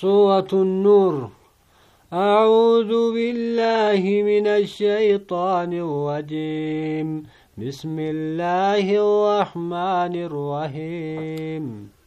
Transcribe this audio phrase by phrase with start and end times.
[0.00, 1.14] سورة النور.
[2.12, 7.08] أعوذ بالله من الشيطان الرجيم.
[7.56, 11.64] بسم الله الرحمن الرحيم.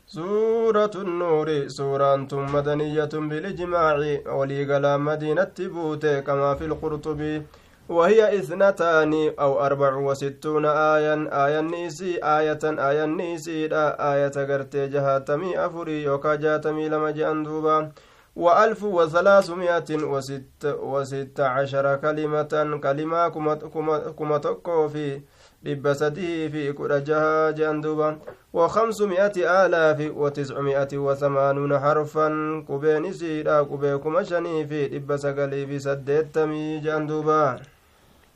[0.08, 3.96] سورة النور سورة مدنية بالإجماع
[4.38, 7.42] وليقلا مدينة بوتي كما في القرطبي.
[7.90, 11.14] وهي اثنتان أو أربع وستون آية
[11.46, 17.92] آية نيسي آية آية نيسي لا آية قرتي جهاتمي أفري يوكا جاتمي لما جأندوبا
[18.36, 25.22] وألف وثلاثمائة وست, وست عشر كلمة كلمة تقو في
[25.64, 28.18] fi kudha jaha jean duuba
[28.54, 32.28] وخمسمائة آلاف وتسعمائة وثمانون حرفا
[32.68, 37.60] qubee kuma shanii fi dhibba sagalii fi saddeettamii jean duuba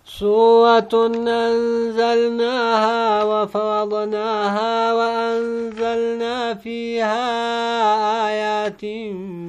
[0.06, 7.24] سورة أنزلناها وفرضناها وأنزلنا فيها
[8.28, 8.82] آيات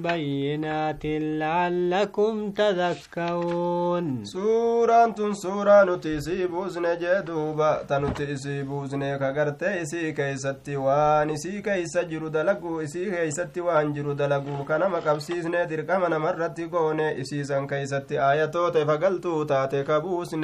[0.07, 1.05] بينات
[1.43, 4.24] لعلكم تذكرون.
[4.24, 12.80] سورة سورة نتيسي بوزن جدوبا تنتيسي بوزن كغرت إسي كيستي وان إسي كيس جرو دلقو
[12.80, 19.43] إسي كيستي وان جرو دلقو كان مقبسيسن درقمنا مرت قون إسي سن كيستي آياتو تفقلتو
[19.43, 20.43] تاتي كبوسن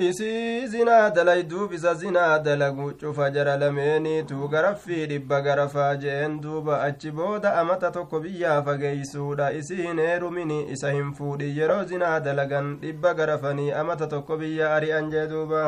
[0.00, 7.10] isii zinaa dalayduuf isa zinaa dalagu cufa jara lameeniitu garaffii dhibba garafaa jeen duuba achi
[7.10, 13.70] booda amata tokko biyyaa fageeysuudha isiin heerumini isa hin fuudhin yeroo zinaa dalagan dhibba garafanii
[13.72, 15.64] amata tokko biyya ari'an jee duuba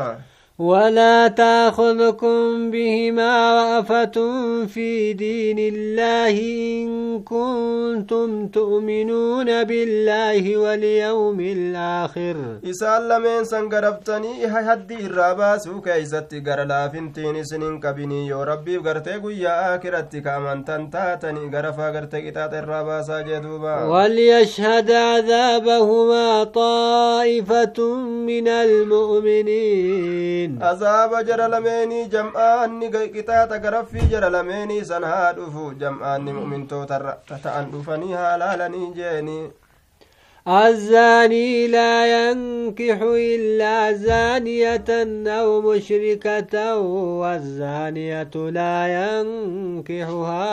[0.59, 4.17] ولا تأخذكم بهما رأفة
[4.67, 6.37] في دين الله
[6.83, 12.37] إن كنتم تؤمنون بالله واليوم الآخر.
[12.71, 20.21] إسال لمن سنقرفتني هدي الراباسو كيست قرلا فنتين سنين كبني يو ربي قرتي قويا آكرتي
[20.21, 27.79] كامن تنتاتني قرفا قرتي قطات الراباسا جدوبا وليشهد عذابهما طائفة
[28.29, 30.42] من المؤمنين.
[31.29, 36.99] Jara lameenii jam'aanni qixaaxa garaffii jara lameenii san haa dhufu jam'aanni mu'mintoota
[37.43, 39.39] ta'an dhufanii haa laalanii jeeni
[40.49, 44.85] الزاني لا ينكح إلا زانية
[45.39, 46.79] أو مشركة
[47.23, 50.49] والزانية لا ينكحها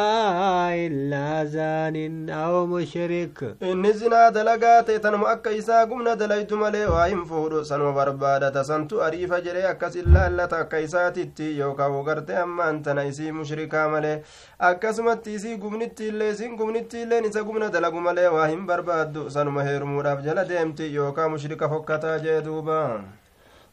[0.76, 3.56] إلا زان أو مشرك.
[3.64, 9.70] إن زنا دلقات تنم أكا قمنا دليت ملي وهم فورو سنو بربادة سنتو أريف جري
[9.70, 14.22] أكس إلا إلا تأكا إساتي يوكا وقرت أما أنت نيسي مشركا ملي.
[14.60, 19.64] akkasumatti isii gumnitti illee isin gumnitti illeen isa gumna dalagu malee waa hin barbaaddu sanuma
[19.80, 22.80] heerumuudhaaf jala deemti yookaa mushrika fokkataa jee duuba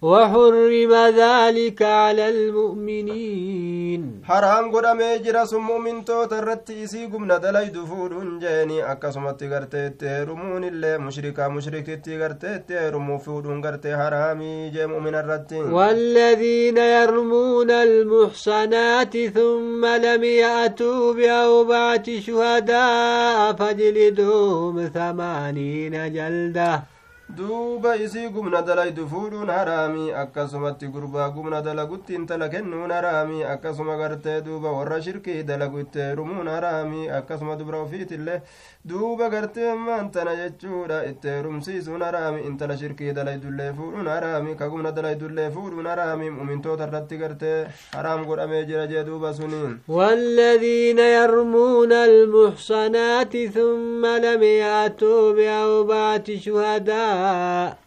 [0.02, 4.22] وحرم ذلك على المؤمنين.
[4.24, 8.92] حرام قدامي جرس مؤمن توتا رتي إسي قمنا دلي دفور جيني.
[8.92, 15.60] أكسمت غرتي تيرمون اللي مشركا مشرك غرتي تيرمو فود غرتي حرامي جي مؤمن الرتي.
[15.60, 26.82] والذين يرمون المحصنات ثم لم يأتوا بأربعة شهداء فاجلدوهم ثمانين جلدة.
[27.28, 34.40] Duuba isii gumna dalaydu fuudhuun haraamii akkasumatti gurbaa gumna dalagutti intala kennuun haraamii akkasuma gartee
[34.46, 38.40] duuba warra shirkii dalagu itti heerumuun haraamii akkasuma dubra ofiitillee
[38.88, 44.92] duuba gartee ammaan tana jechuudha itti heerumsiisuun haraamii intala shirkii dalaydullee fuudhuun haraamii ka gumna
[44.92, 47.66] dalaydullee fuudhuun haraamii mumintoota irratti gartee
[47.96, 57.85] haraam godhamee jira jee duuba suniin والذين يرمون المحصنات ثم لم يأتوا بأربعة شهداء شاء.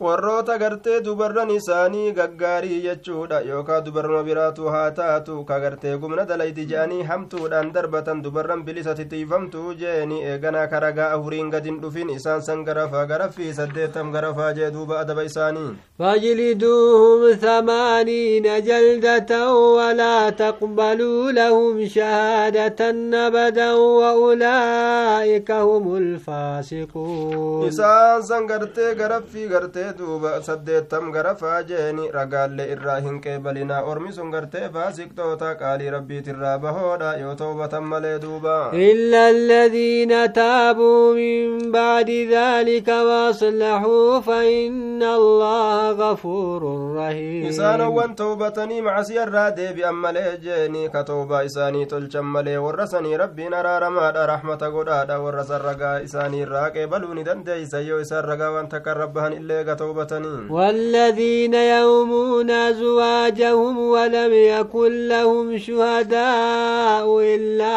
[0.00, 6.64] Warroota gartee dubarran isaanii gaggaarii jechuudha yookaa dubarruma biraatu haa taatu ka gartee gumna dalayti
[6.70, 13.04] je'anii hamtuudhaan darbatan dubarran bilisa titiifamtuu jeeni eeganaa karagaa afuriin gadin dhufin isaan san garafaa
[13.12, 15.70] garaffii saddeettam garafaa jee duuba adaba isaanii
[16.00, 22.80] فاجلدوهم ثمانين جلدة ولا تقبلوا لهم شهادة
[23.26, 33.00] أبدا وأولئك هم الفاسقون isaan san gartee garaffii gartee duuba saddeettam garafaa jeeni ragaallee irraa
[33.06, 33.82] hin qeebalinaa.
[33.92, 37.16] Ormi sun gartee faasiqtoota qaalii rabbiitirraa bahoodha.
[37.24, 38.58] Yoo toobatan malee duuba.
[38.90, 46.62] إلا الذين تابوا من بعد ذلك وأصلحوا فإن إن الله غفور
[46.96, 53.48] رحيم إسان وان توبتني مع سير ديبي أما ليجيني كتوبة إساني تلشم ملي ورسني ربي
[53.48, 59.32] نرى رماد رحمة قدادا ورس الرقا إساني راقي بلوني دندي سيو إسان رقا وان تكربهن
[59.32, 67.76] إلا كتوبتني والذين يومون أزواجهم ولم يكن لهم شهداء إلا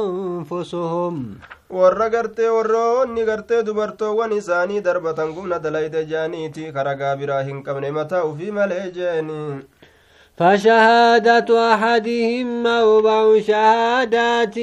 [0.00, 1.16] أنفسهم
[1.70, 8.24] warra gartee warroonni gartee dubartoowwan isaanii darbatan gumna dalayde jaaniiti karagaa biraa hin qabne mataa
[8.30, 9.36] ufii malee jeeni
[10.40, 14.58] فشهادة أحدهم أربع شهادات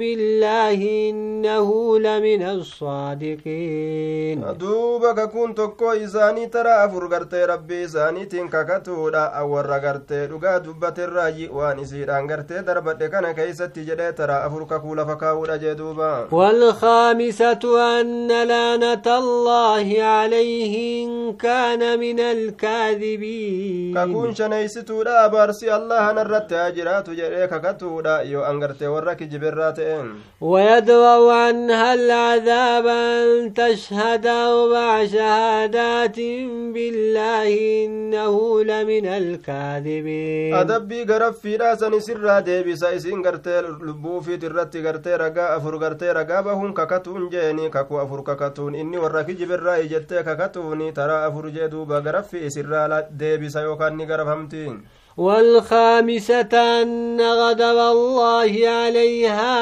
[0.00, 4.44] بالله إنه لمن الصادقين.
[4.58, 11.48] دوبا ككون تكو إساني ترى أفر غرتي ربي إساني تنككتودا أور غرتي دغا دبت الراجي
[11.48, 16.28] وان إسيران غرتي دربت كان كيست جدي ترى أفر ككولا فكاودا جدوبا.
[16.32, 17.60] والخامسة
[18.00, 23.94] أن لعنة الله عليه إن كان من الكاذبين.
[23.94, 30.08] ككون شنيستودا abaarsi allahan irratti haa jiraatu jedhee kakatuudha yoo angarte warra kijibirraa ta'een
[30.40, 36.18] ويدرأ عنها العذاب أن تشهد أربع شهادات
[36.74, 37.50] بالله
[37.84, 38.34] إنه
[38.64, 46.12] لمن الكاذبين adabbii garaffiidha sani sirraa deebisa isin gartee lubbuufiit irratti gartee ragaa afur gartee
[46.12, 51.68] ragaa bahuun kakatuun jeeni kakuu afur kakatuun inni warra kijibirraa ijettee kakatuuni taraa afur jee
[51.68, 54.64] duuba garaffi isirraa deebisa yookaan ni garafamti
[55.18, 59.54] والخامسة أن غضب الله عليها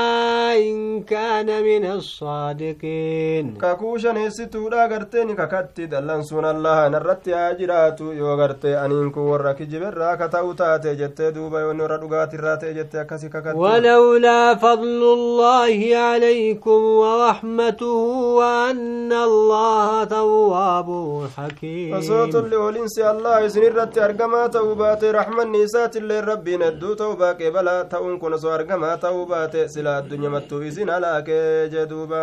[0.58, 3.56] إن كان من الصادقين.
[3.62, 10.52] كاكوشا نيستودا غرتين كاكاتي دلان سون الله نرتي اجرات يو غرتي انينكو ورك جبر كتاو
[10.52, 17.94] تاتي جت دوبا ونور دغات راتي جت كسي كاكاتي ولولا فضل الله عليكم ورحمته
[18.38, 20.88] وأن الله تواب
[21.36, 22.00] حكيم.
[22.00, 28.18] فصوت اللي ولنسي الله سنرتي ارغما توباتي رحمن isaatillee rabbiin hedduu ta'uu baaqee balaa ta'uun
[28.20, 32.20] kun osoo argamaa ta'uu baate sila addunyamattuu isin halaakee jee duuba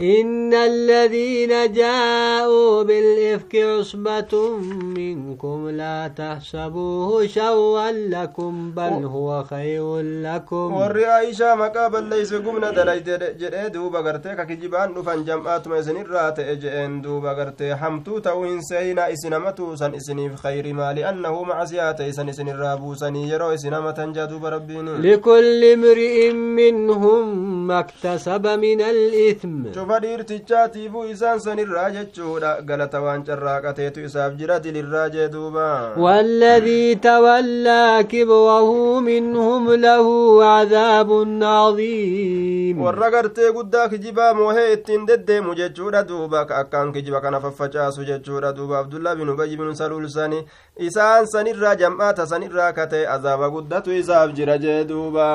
[0.00, 4.56] إن الذين جاءوا بالإفك عصبة
[4.98, 10.74] منكم لا تحسبوه شوا لكم بل هو خير لكم.
[10.74, 13.04] والرئي شامة قابل ليس قمنا دلاج
[13.38, 19.38] جرئ دو بغرتي كجبان نفن جمعات ميزن الرات إجئن دو بغرتي حمتو تو انسينا إسنا
[19.38, 25.64] متوسن إسني خير ما لأنه مع زيادة اسن اسن الرابوسن يرو إسنا متنجدو بربين لكل
[25.64, 29.83] امرئ منهم ما اكتسب من الإثم.
[29.84, 38.04] Cufa dhiirtichaatiifuu isaan sanirraa jechuudha galata waan carraaqateetu isaaf jira dilirraa jee duuba والذي تولى
[38.08, 40.06] كبره منهم له
[40.44, 41.10] عذاب
[41.42, 48.52] عظيم warra gartee guddaa kijibaa moohee ittiin deddeemu jechuudha duuba akkaan kijiba kana faffacaasu jechuudha
[48.52, 50.44] duuba abdullah bin ubayy bin saluul sani
[50.78, 55.28] isaan sanirraa jam'aata sanirraa kate azaaba guddatu isaaf jira jee duuba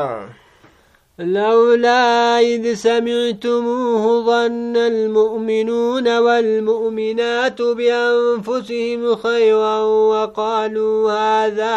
[1.19, 11.75] لولا إذ سمعتموه ظن المؤمنون والمؤمنات بأنفسهم خيرا وقالوا هذا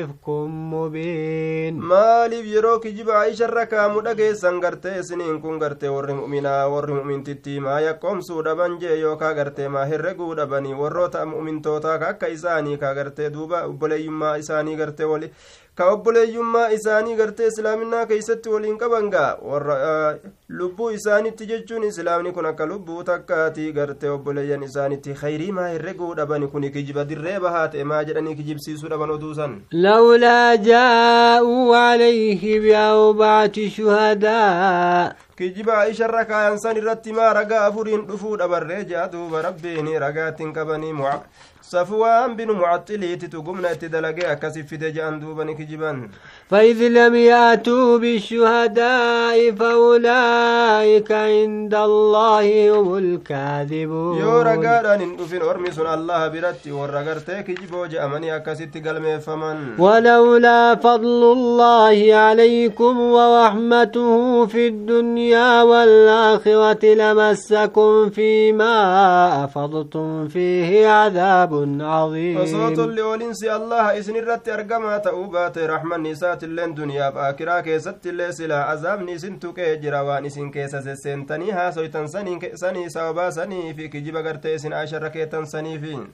[0.00, 0.28] إفك
[0.72, 6.94] مبين maaliif yeroo kijiba aisha irra kaamu dhageessan gartee isiniin kun gartee warri mu'minaa warri
[6.98, 12.76] mu'mintitti maa yakkoomsuu dhaban jee yookaa gartee maa herreguu dhabanii warroota mu'mintootaa ka akka isaanii
[12.84, 15.30] ka gartee duuba obboleeyyummaa isaanii gartee wali
[15.74, 19.76] ka obboleeyyummaa isaanii gartee islaaminaa keeysatti waliin qaban gaa warra
[20.58, 26.46] lubbuu isaanitti jechuun islaamni kun akka lubbuu takkaati gartee obboleeyyan isaanitti khayrii maa herreguu dhabani
[26.54, 35.12] kun kijiba dirree bahaa ta'e maa jedhanii kijibsiisuu dhaban oduusan لولا جاءوا عليه بأربعة شهداء
[35.38, 40.52] kijiba aisha irra kaayan san irratti maa ragaa afuriin dhufuu dhabarree jea duuba rabbiin ragaattiin
[40.52, 40.92] qabanii
[41.62, 46.08] mucaxiliititu gumna itti dalagee akkasi fide je'an duuba ni kijiban
[46.50, 54.18] فإذ لم يأتوا بالشهداء فأولئك عند الله هم الكاذبون
[55.02, 62.14] hin dhufin ormi sun allaha biratti warra gartee kijiboo je'amanii akkasitti galmeeffaman ولولا فضل الله
[62.14, 68.74] عليكم ورحمته في الدنيا والآخرة لمسكم فيما
[69.44, 72.44] أفضتم فيه عذاب عظيم.
[72.44, 78.64] فصوت لولنس الله إذن الرت أرقما تأوبات رحمة نساء اللين دنيا فأكرا كيست اللي سلا
[78.64, 84.20] عذاب نسن تكي جراوان نسن كيسة سنة نيها سويتن سني سني سوبا سني في كجيبا
[84.20, 86.12] قرتي سن عشر كيتن سني فين.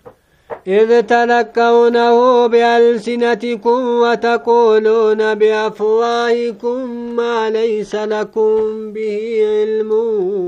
[0.68, 8.52] إذ تلقونه بألسنتكم وتقولون بأفواهكم ما ليس لكم
[8.92, 9.90] به علم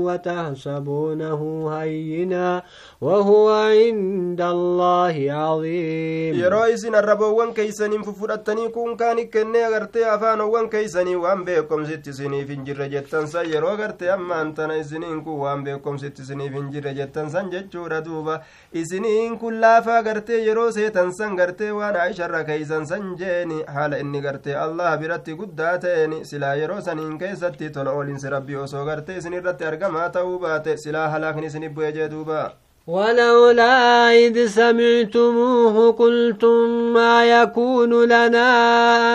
[0.05, 1.41] وتحسبونه
[1.73, 2.63] هينا
[3.01, 11.15] وهو عند الله عظيم yeroo isin arraboowwan keeysaniin fufudhattanii kun kaani kennee agartee afaanowwan keeysanii
[11.15, 16.21] waan beekomsitti isiniif hin jirre jettan san yeroo agartee ammaan tana isiniin kun waan beekomsitti
[16.27, 18.39] isiniif hin jirre jettan san jechuudha duuba
[18.83, 24.21] isiniin kun laafa agartee yeroo seetan san gartee waan aisharra keeysan san jeeni haala inni
[24.25, 29.33] gartee allah biratti guddaa ta'een silaa yeroo saniin keessatti tola oolinsi rabbii osoo gartee isin
[29.39, 32.41] irratti argamaa ta'uu baate silaa halaakni isinif bu'e jee duuba
[32.87, 38.49] ولولا إذ سمعتموه قلتم ما يكون لنا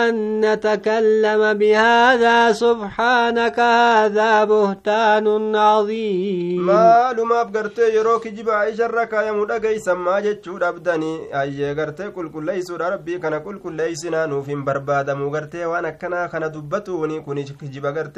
[0.09, 6.65] أن نتكلم بهذا سبحانك هذا بهتان عظيم.
[6.65, 11.41] ما لما يروك جب عيش الركا يمود قيسا ما جتشود أبدني.
[11.41, 15.89] أي قرت كل كل ليس ربي كان كل كل ليسنا نوفين بربادا مو قرت وانا
[15.89, 17.19] كنا كنا دبتوني.
[17.21, 18.17] كوني جب قرت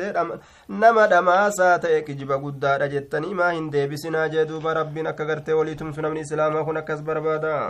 [0.69, 6.01] نما دماسا تأك جب قدار جتني ما هندي بسنا جدوب ربنا كقرت gartee walii tumsu
[6.01, 7.69] namni islaamaa kun akkas barbaada?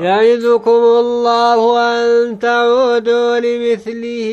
[1.00, 4.30] الله أن تعودوا لمثله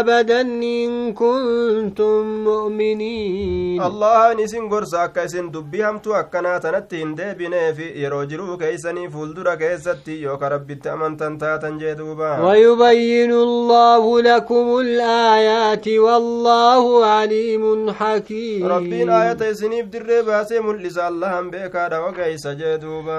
[0.00, 7.88] أبدا إن كنتم مؤمنين الله نسين قرص أكا إسن دبي همتو أكنا تنتي هندي بنيفي
[8.02, 17.06] يرو جرو كيسني فولدر كيستي يوكا ربي تأمن تنتاتا جدوبا ويبين الله لكم الآيات والله
[17.06, 22.57] عليم حكيم ربين آية إسنيف در باسي ملس الله بيكا دا وكيس جدوبا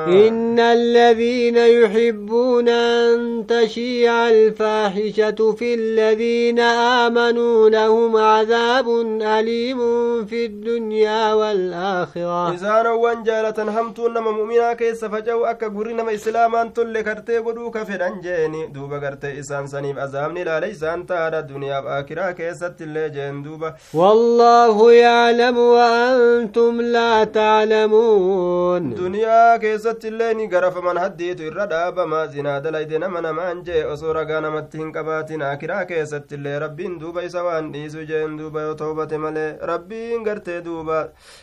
[0.08, 8.88] إن الذين يحبون أن تشيع الفاحشة في الذين آمنوا لهم عذاب
[9.22, 9.80] أليم
[10.26, 12.54] في الدنيا والآخرة.
[12.54, 17.78] إذا نوان جالة همتون نما مؤمنا كيس فجو أكا قري نما إسلامان تل كرتي قدوك
[17.78, 18.68] فدن جيني.
[18.68, 23.74] دوبا كرتي إسان سنيف أزامني لا ليسان تارا الدنيا بآكرا كيست اللي جين دوبا.
[23.94, 28.96] والله يعلم وأنتم لا تعلمون.
[29.30, 34.40] Duniyaa keessatti illee ni garafaman haddiitu irra dhaabama zinaa dalayde nama namaan jee osoo ragaa
[34.46, 39.18] namatti hin qabaatin akiraa keessatti illee rabbiin duuba isa waan dhiisu jeen duuba yoo toobate
[39.26, 40.98] malee rabbiin gartee duuba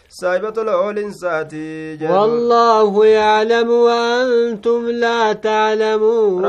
[0.09, 6.47] saahiba tola oolinsaati والله يعلم وأنتم لا تعلمون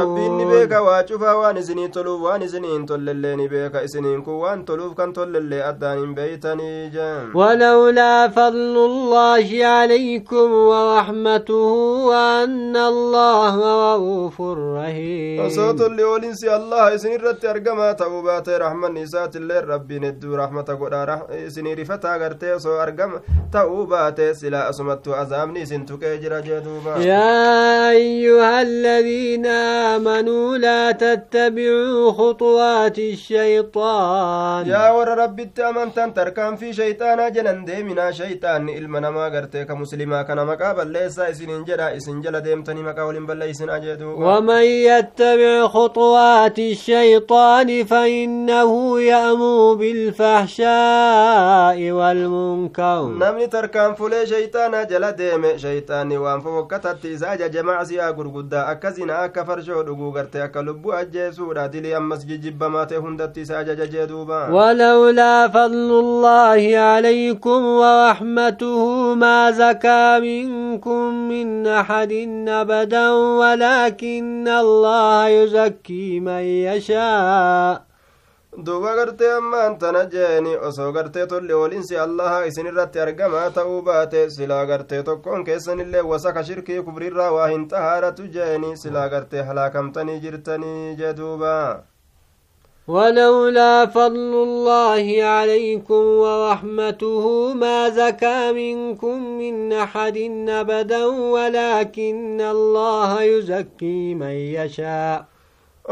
[1.57, 5.97] isinii toluuf waan isinii hin tollellee ni beeka isiniin kun waan toluuf kan tollellee addaan
[5.99, 11.67] hin beeytanii jeen ولولا فضل الله عليكم ورحمته
[12.09, 13.55] وأن الله
[13.93, 14.41] رؤوف
[14.77, 20.75] رحيم osoo tolli oolinsi allah isin irratti argamaa ta'uu baate rahmanni isaatillee rabbiin hedduu rahmata
[20.75, 23.21] godha isinii rifataa gartee osoo argama
[23.51, 29.45] ta'uu baate silaa asumattu azaabni isin tuqee jira jee duuba يا أيها الذين
[29.95, 38.99] آمنوا لا تتبعوا خطوات الشيطان yaa warra rabbitti amantan tarkaanfii shayxaanaa jedhan deeminaa shayxaanni ilma
[39.01, 43.79] namaa gartee ka muslimaa kana maqaa balleessaa isiniin jedha isin jala deemtanii maqaa waliin balleeysinaa
[43.79, 49.73] jee duuba ومن يتبع خطوات الشيطان فإنه يأمر
[50.77, 53.01] بالفحشاء والمنكر
[53.37, 59.43] namni tarkaanfulee shayxaanaa jala deeme shayxaanni waan fofokkatatti isa ajaje macsiyaa gurguddaa akka zinaa akka
[59.49, 64.39] farshoo dhuguu gartee akka lubbuu ajjeesuudha dilii ammas jijjibbamaa ta'e hundatti isa ajaja jee duuba
[64.57, 72.13] ولولا فضل الله عليكم ورحمته ما زكى منكم من أحد
[72.47, 77.87] أبدا ولكن الله يزكي من يشاء
[78.65, 84.23] duuba gartee ammaan tana jeeni osoo gartee tolli oolinsi allaha isin irratti argamaa ta'uu baate
[84.35, 90.95] silaa gartee tokkoon keessanillee wasaka shirkii kubrirraa waa hin xahaaratu jeeni silaa gartee halaakamtanii jirtanii
[91.03, 91.53] jee duuba
[92.87, 100.17] ولولا فضل الله عليكم ورحمته ما زكى منكم من أحد
[100.49, 105.25] أبدا ولكن الله يزكي من يشاء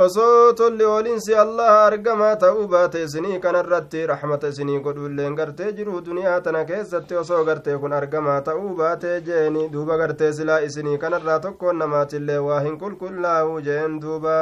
[0.03, 6.41] osoo tolli oolinsi allaha argamaa ta'uu baate isinii kanarratti raxmata isinii godhuilleen gartee jiru duniyaa
[6.47, 11.79] tana keessatti osoo gartee kun argamaa ta'uu baate jeeni duuba gartee silaa isinii kanarraa tokkoon
[11.83, 14.39] namaatillee waa hin qulqullaa'u jeen duuba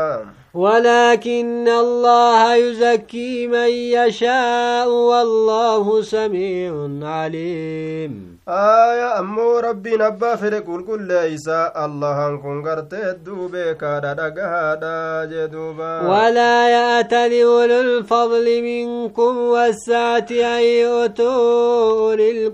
[0.54, 12.38] ولكن الله يزكي من يشاء والله سميع عليم aaya ammoo rabbiin abbaa fedhe qulqulleeysa allahan
[12.44, 14.94] kun gartee hedduu beekaadha dhagahaadha
[15.32, 15.43] jee
[16.12, 22.52] ولا يأتل أولو الفضل منكم والسعة أن يؤتوا أولي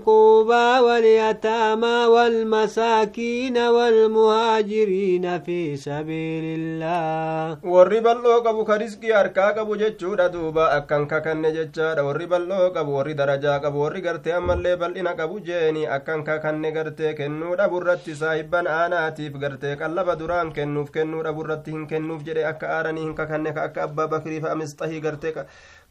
[0.86, 7.58] واليتامى والمساكين والمهاجرين في سبيل الله.
[7.64, 10.76] والربا اللوك أبو كرزقي أركاك أبو جتشورة دوبا.
[10.76, 15.20] أكنك كن جتشارة والربا اللوك أبو ورد درجاك أبو ورد قرتي أما اللي بل إنك
[15.20, 15.94] أبو جيني.
[15.96, 20.90] أكنك كن قرتي كنور أبو رتي صاحبا آناتي فقرتي كلا بدران كنوف.
[20.90, 25.00] كنور أبو رتي كنوف جري أكار aaranii hin kakanne ka akka abbaa bakrii fa amistahii
[25.08, 25.34] gartee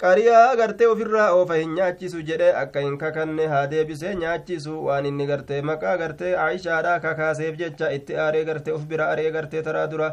[0.04, 5.28] qariyaa gartee ofirraa oofa hin nyaachisu jedhe akka hin kakanne haa deebisee nyaachisu waan inni
[5.32, 10.12] gartee maqaa gartee aishaadha kakaaseef jecha itti aaree gartee of bira aree gartee taraa dura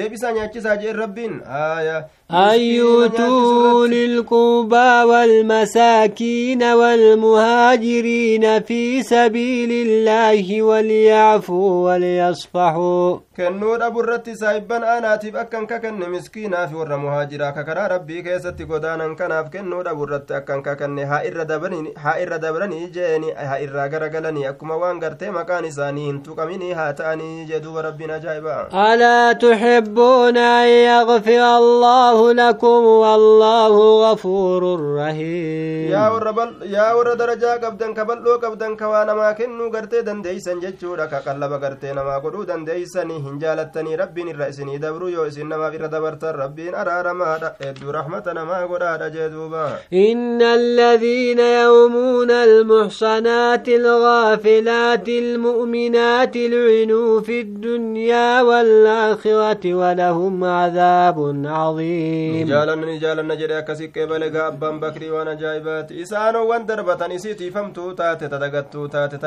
[0.00, 1.98] deebisaa nyaachisaa jeen rabbiin haya
[2.30, 13.18] أن أيتون القربى والمساكين والمهاجرين في سبيل الله وليعفوا وليصفحوا.
[13.36, 17.50] كنور أبو الرتي سايبا أنا تيب أكن ككن مسكينا في ور مهاجرا.
[17.50, 19.48] ككرا ربي كيسة تقودانا كناف.
[19.48, 20.98] كنور أبو الرتي أكن ككن.
[20.98, 23.32] ها إردبرني ها جيني.
[23.32, 26.10] ها إرقر قلني أكما وانقرتي مكان ساني.
[26.10, 34.62] انتو كميني هاتاني جدو ربنا جايبا ألا تحبون أن يغفر الله لكم والله غفور
[34.98, 35.90] رحيم.
[35.94, 40.60] يا وربل يا ور درجا قبدن كبل لو قبدن كوانا ما كنو غرتي دن ديسن
[40.60, 45.86] دك قلب غرتي نما غدو دن ديسن هنجالتني ربي نرئسني دبرو يو سين ما غير
[45.94, 47.28] دبرت ربي ارى رما
[47.68, 59.64] اد رحمتنا ما غدا دجدوبا إن الذين يومون المحصنات الغافلات المؤمنات لعنوا في الدنيا والآخرة
[59.80, 62.07] ولهم عذاب عظيم.
[62.50, 68.28] Jaalanni jaalanna jedhe akkasi qeebale gaa abbaan bakrii waan ajaa'ibaati isaanowwan darbatan isiitii famtuu taate
[68.34, 69.18] tadagattuu taate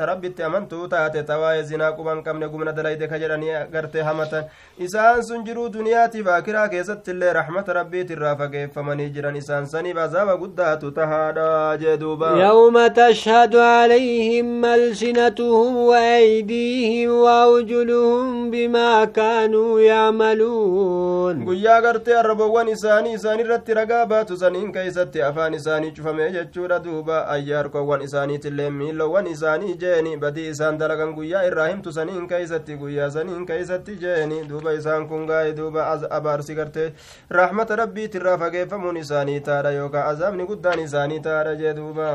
[0.00, 4.44] tarabbitti amantuu taate tawaa'ee zinaa quban qabne gumna dalayde ka jedhanii gartee hamatan
[4.88, 10.90] isaan sun jiruu duniyaatiif akiraa keessatti illee rahmata rabbiitirraa fageeffamanii jiran isaan saniif azaaba guddaatu
[11.00, 11.48] tahaadha
[11.84, 21.80] jee duuba يوم تشهد عليهم ألسنتهم وأيديهم وأرجلهم بما كانوا يعملون guyyaa
[22.14, 27.56] gartee arrabawwan isaanii isaan irratti ragaa baatu saniin keeysatti afaan isaanii cufamee jechuudha duuba ayya
[27.58, 33.46] harkowwan isaaniitillee miilowwan isaanii jeeni badii isaan dalagan guyyaa irraa himtu saniin keeysatti guyyaa saniin
[33.46, 36.92] keeysatti jeeni duuba isaan kun gaa'e duuba abaarsi gartee
[37.30, 42.10] rahmata rabbiitirraa fageeffamuun isaanii taadha yookaan azaabni guddaan isaanii taadha jee duuba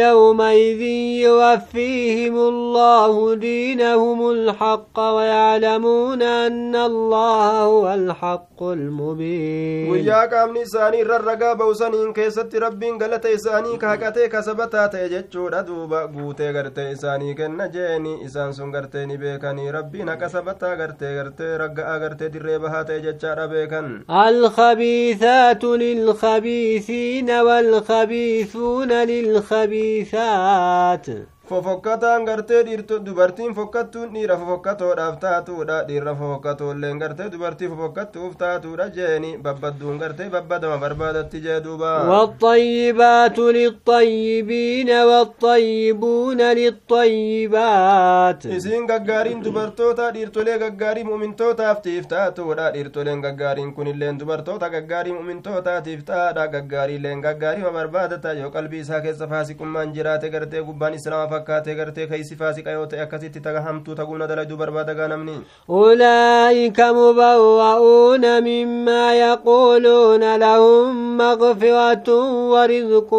[0.00, 0.80] يومئذ
[1.26, 9.90] يوفيهم الله دينهم الحق ويعلمون أن الله هو الحق المبين.
[9.90, 15.92] وياك امن ساني ررغا بوسن ان كيست ربي ان غلط اساني كاكته كسبتا تيجچو ددوب
[15.94, 22.82] غوته غرت اساني كنجيني إسان سون غرتني بكني ربي نكسبتا غرت غرت رغا غرت دربها
[22.82, 31.06] تيجچا ربكن الخبيثات للخبيثين والخبيثون للخبيثات.
[31.50, 32.62] Fofokkataan gartee
[33.06, 40.78] dubartiin fokkattuun dhiira fofokkatoodhaaf taatuudha dhiirra fofokkatoolleen gartee dubartii fofokkattuuf taatuudha jeeni babbadduun gartee babbadama
[40.84, 53.20] barbaadatti jee duuba والطيبات للطيبين والطيبون للطيبات isiin gaggaariin dubartoota dhiirtolee gaggaarii mu'mintootaaftiif taatuudha dhiirtoleen
[53.26, 60.28] gaggaariin kunilleen dubartoota gaggaarii mu'mintootaatiif taadha gaggaariileen gaggaarima barbaadata yoo qalbii isaa keessa faasiqummaan jiraate
[60.36, 65.08] gartee gubbaan islaama fakkaatee gartee keeysi faasiqa yoo ta'e akkasitti taga hamtuu tagumna daladuu barbaadagaa
[65.16, 65.36] namni
[65.70, 72.08] أولئك مبوؤون مما يقولون لهم مغفرة
[72.52, 73.10] ورزق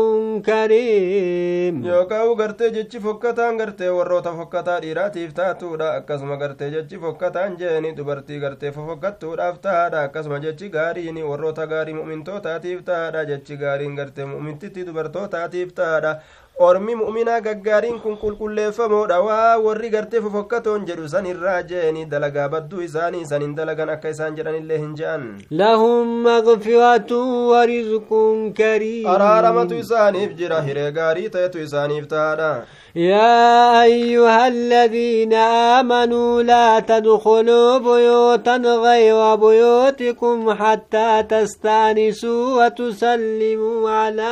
[0.45, 7.93] كريم yookaan gartee jechi fokkataan gartee warroota fokkataa dhiiraatiif taatuudha akkasuma gartee jechi fokkataan jeeni
[7.97, 14.85] dubartii gartee fofokkattuudhaaf tahaadha akkasuma jechi gaariin warroota gaarii mu'mintootaatiif tahaadha jechi gaariin gartee mu'mintitti
[14.89, 16.13] dubartootaatiif tahaadha
[16.59, 22.81] ormi mu'minaa gaggaariin kun qulqulleeffamoodha waa warri gartee fofokkatoon jedhu san irraa jeeni dalagaa badduu
[22.87, 27.11] isaanii sanin dalagan akka isaan jedhanillee hin je'an لهم مغفرة
[27.51, 28.09] ورزق
[28.57, 35.33] كريم araaramatu isaaniif jira hiree gaarii ta'etu isaaniif tahaadha يا أيها الذين
[35.79, 44.31] آمنوا لا تدخلوا بيوتا غير بيوتكم حتى تستأنسوا وتسلموا على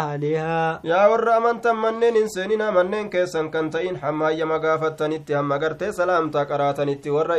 [0.00, 0.80] أهلها.
[0.84, 6.30] يا ور من تمنين سنين منين كيسن كنتين حما يما غافت تنتي حما غرتي سلام
[6.30, 7.36] تاكرا تنتي ور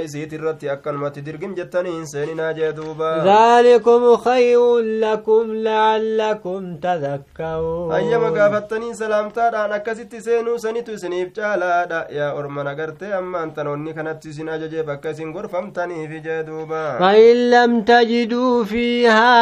[0.64, 7.92] أكل ما تدرقم جتنين سنين جدوبا ذلكم خير لكم لعلكم تذكرون.
[7.92, 13.94] أيما غافت تنين سلام تاكرا نكسي seenuu sanitu isiniif caalaadha yaa orman agartee ammaan tanoonni
[13.98, 19.36] kanatti isin ajajee bakka isin gorfamtaniif jee duuba فإن لم تجدوا فيها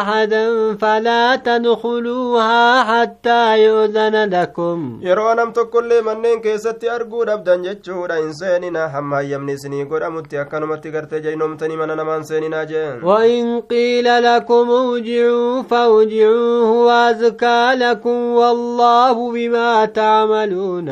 [0.00, 8.32] أحدا فلا تدخلوها حتى يؤذن لكم yeroo nam tokkollee manneen keessatti arguu dhabdan jechuudha hin
[8.40, 14.70] seenina hamma hayyamni isinii godhamutti akkanumatti gartee jaynoomtanii mana namaan seeninaa jeen وإن قيل لكم
[14.70, 19.84] ارجعوا فارجعوا هو أزكى لكم والله بما
[20.26, 20.88] تعملون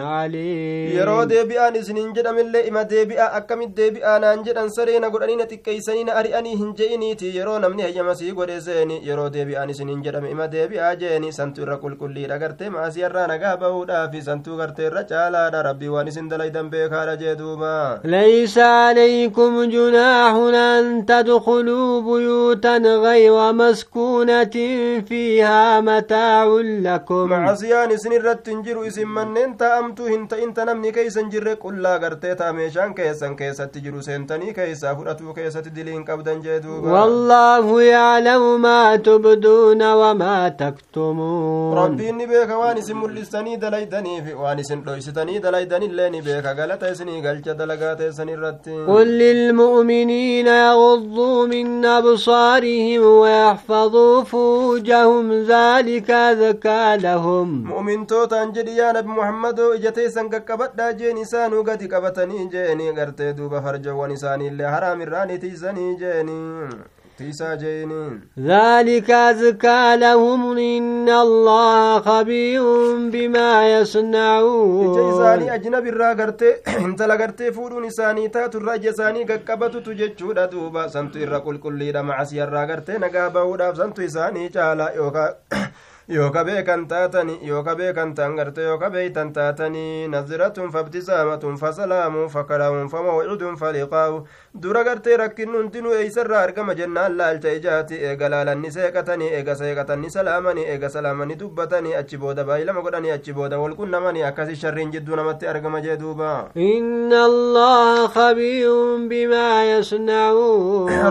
[1.75, 6.71] isiniin jedhamillee ima deebi'a akkamit deebi'aa naan jedhan sareena godhanii na xiqqeeysanii na ari'anii hin
[6.79, 11.77] je'iniiti yeroo namni hayyamasii godhe seeni yeroo deebi'aan isiniin jedhame ima deebi'aa jeeni santu irra
[11.85, 17.37] qulqulliidha gartee maasiyarraa nagaa bahuudhaafi santuu gartee irra caalaadha rabbii waan isin dalaydan beekaadha jee
[17.43, 24.57] duuba ليس عليكم جناح أن تدخلوا بيوتا غير مسكونة
[25.09, 26.45] فيها متاع
[26.87, 31.55] لكم macasiyaan isin irratti hin jiru isin manneen taa'amtuu hin ta'in ta namni keeysan jirre
[31.65, 36.93] qullaa gartee taa meeshaan keessan keessatti jiru seentanii keeysaa fudhatuu keessatti diliin qabdan jee duuba
[36.95, 44.83] والله يعلم ما تبدون وما تكتمون rabbiin ni beeka waan isin mul'istanii dalaydaniif waan isin
[44.87, 53.03] dhoysitanii dalaydanillee ni beeka galata isinii galcha dalagaa teessan irratti قل للمؤمنين يغضوا من أبصارهم
[53.03, 56.11] ويحفظوا فروجهم ذلك
[56.43, 62.93] ذكى لهم mu'mintootaan jedhi yaa nabi muhammadoo ija teessan qaqqabadhaa jeen isaanuu gadi qabatanii jeeni
[62.99, 66.37] gartee duuba farjowwan isaaniillee haraamirraa ni tiisanii jeeni
[67.19, 72.63] tiisaa jeeniin ذلك أزكى لهم إن الله خبير
[73.13, 74.99] بما يصنعون
[76.85, 82.67] intala gartee fuudhuun isaanii taatu irraa ija isaanii qaqqabatutu jechuudha duuba santu irra qulqulliidha macasiyarraa
[82.73, 85.31] gartee nagaa bahuudhaaf santu isaanii caala yookaa
[86.09, 93.57] yooka beekan taatani yooka beekan ta'an garte yooka beeytan taatanii naziratun fabtisaamatun fasalaamun fakalaamun famawcidun
[93.57, 94.19] faliqaawu
[94.63, 100.67] dura gartee rakkinnu hundinuu eeysarraa argama jennaan laalcha ijaati eega laalanni seeqatanii eega seeqatanni salaamanii
[100.75, 105.81] eega salaamanii dubbatanii achi booda baay'ilama godhanii achi booda walqunnamanii akkasi sharriin jidduu namatti argama
[105.87, 106.35] jee duuba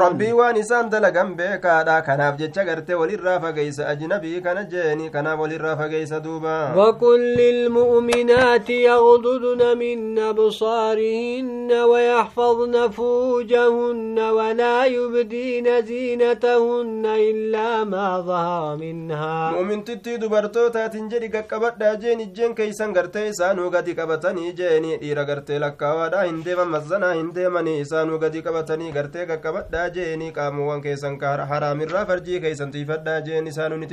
[0.06, 5.76] rabbii waan isaan dalagan beekaadha kanaaf jecha gartee walirraa fageeysa ajnabii kana jeeni kanaaf walirraa
[5.82, 18.78] fageeysa duuba وقل للمؤمنات يغضضن من أبصارهن ويحفظن فروجهن ولا يبدين زينتهن إلا ما ظهر
[18.78, 25.60] منها mu'mintittii dubartootaatiin jedhi qaqqabadhaa jeen ijjeen keeysan gartee isaanuu gadi qabatanii jeeni dhiira gartee
[25.66, 31.34] lakkaawaadha hin deeman mazzanaa hin deemanii isaanuu gadi qabatanii gartee qaqqabadhaa jeeni qaamuwwan keessan ka
[31.52, 33.88] haraamirraa farjii keeysan tiifadhaa jeen isaanuu ni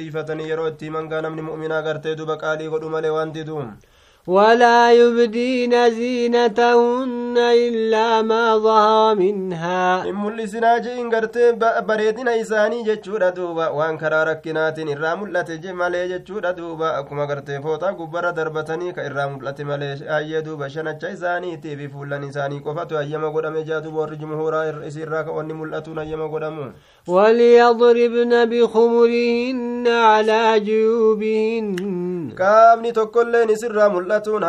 [0.81, 3.71] itti himangaa namni mu'minaa gartee duba qaalii godhu malee waan diduun
[4.27, 10.11] ولا يبدين زينتهن إن إلا ما ظهر منها.
[10.11, 11.39] إم اللي سناجي إن قرت
[11.89, 16.99] بريدنا إساني جتشورة دوبا وان كرا ركناتين إرام اللي تجمالي جتشورة دوبا.
[16.99, 20.69] أكما قرت فوتا قبرة دربتني كإرام اللي تمالي أي دوبا.
[20.69, 25.99] شنجا إساني تيبي فولا نساني كفاتو أيما قدام جاتو بور جمهورا إرئيس إراك واني ملأتون
[25.99, 26.73] أيما قدام
[27.09, 31.77] وليضربن بخمرهن على جيوبهن.
[32.39, 34.45] كابني تقول لين سرام اللي تون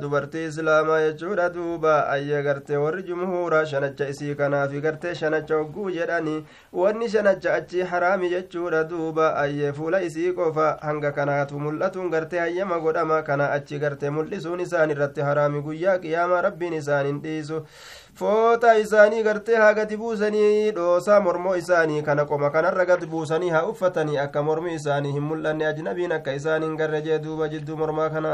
[0.00, 5.90] دوبرتي إسلاما جتشورة دوبا duuba ayya gartee warri jumhuura shanacha isii kanaafi gartee shanacha hogguu
[5.90, 9.72] jedhani wanni shanacha achi haraami jechuudha duuba ayye.
[9.72, 15.20] Fuula isii qofa hanga kanaatu mul'atuun gartee hayyama godhama kana achi gartee mul'isuun isaan irratti
[15.20, 17.64] haraami guyyaa qiyaamaa rabbiin isaanin dhiisu
[18.20, 23.62] fooxa isaanii gartee haa gadi buusanii dhoosaa mormoo isaanii kana qoma kanarra gadi buusanii haa
[23.72, 28.10] uffatanii akka mormi isaanii hin mul'anne ajnabiin akka isaan hin garre jee duuba jidduu mormaa
[28.10, 28.32] kana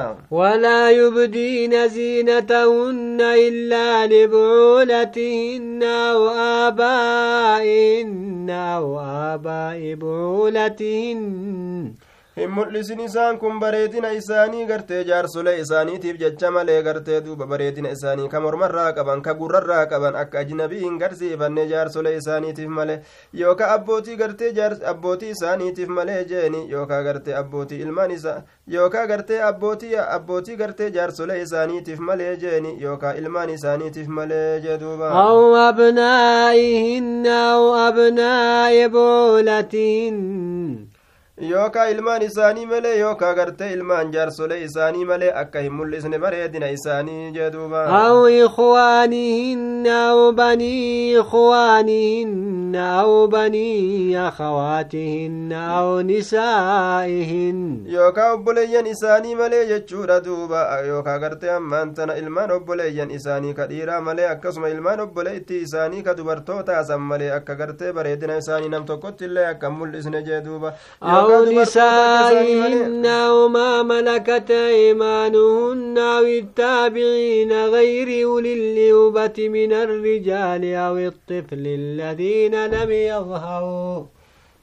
[1.86, 6.28] زينتهن إلا لبعولتهن أو
[6.66, 11.28] آبائهن أو آباء بعولتهن
[12.38, 18.28] hin mul'isin isaan kun bareedina isaanii gartee jaarsolee isaaniitiif jecha malee gartee duuba bareedina isaanii
[18.34, 22.98] ka mormarraa qaban ka gurrarraa qaban akka ajnabii hin garsiifanne jaarsolee isaaniitiif malee
[23.42, 24.52] yookaa abbootii gartee
[24.92, 28.36] abbootii isaaniitiif malee jeeni yookaa gartee abbootii ilmaan isaa
[28.76, 35.10] yookaa gartee abbootii abbootii gartee jaarsolee isaaniitiif malee jeeni yookaa ilmaan isaaniitiif malee jee duuba.
[35.24, 40.16] Aw abnaa'ihinna aw abnaa'i boolatiin
[41.40, 47.30] yookaa ilmaan isaanii malee yookaa gartee ilmaan jaarsolee isaanii malee akka hin mul'isne bareedina isaanii
[47.36, 59.34] jee duuba أو إخوانهن أو بني إخوانهن أو بني أخواتهن أو نسائهن yookaa obboleeyyan isaanii
[59.34, 65.00] malee jechuudha duuba yookaa gartee ammaan tana ilmaan obboleeyyan isaanii ka dhiiraa malee akkasuma ilmaan
[65.00, 70.22] obboleettii isaanii ka dubartoota asan malee akka gartee bareedina isaanii nam tokkotti illee akka mul'isne
[70.28, 70.74] jee duuba
[71.30, 81.64] أو نسائهن أو ما ملكت أيمانهن أو التابعين غير أولي الإوبة من الرجال أو الطفل
[81.80, 84.04] الذين لم يظهروا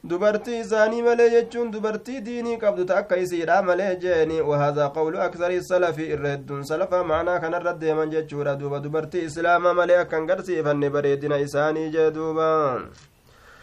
[0.10, 5.62] dubartii isaanii malee jechuun dubartii diinii qabdu ta akka isiidha malee jeeni wahaadaa qawlu aksarii
[5.69, 11.39] salafi irra hedduun salafa macnaa kanarra deeman jechuudha duuba dubartii islaamaa malee akkan garsiifanne bareedina
[11.47, 12.49] isaanii jee duuba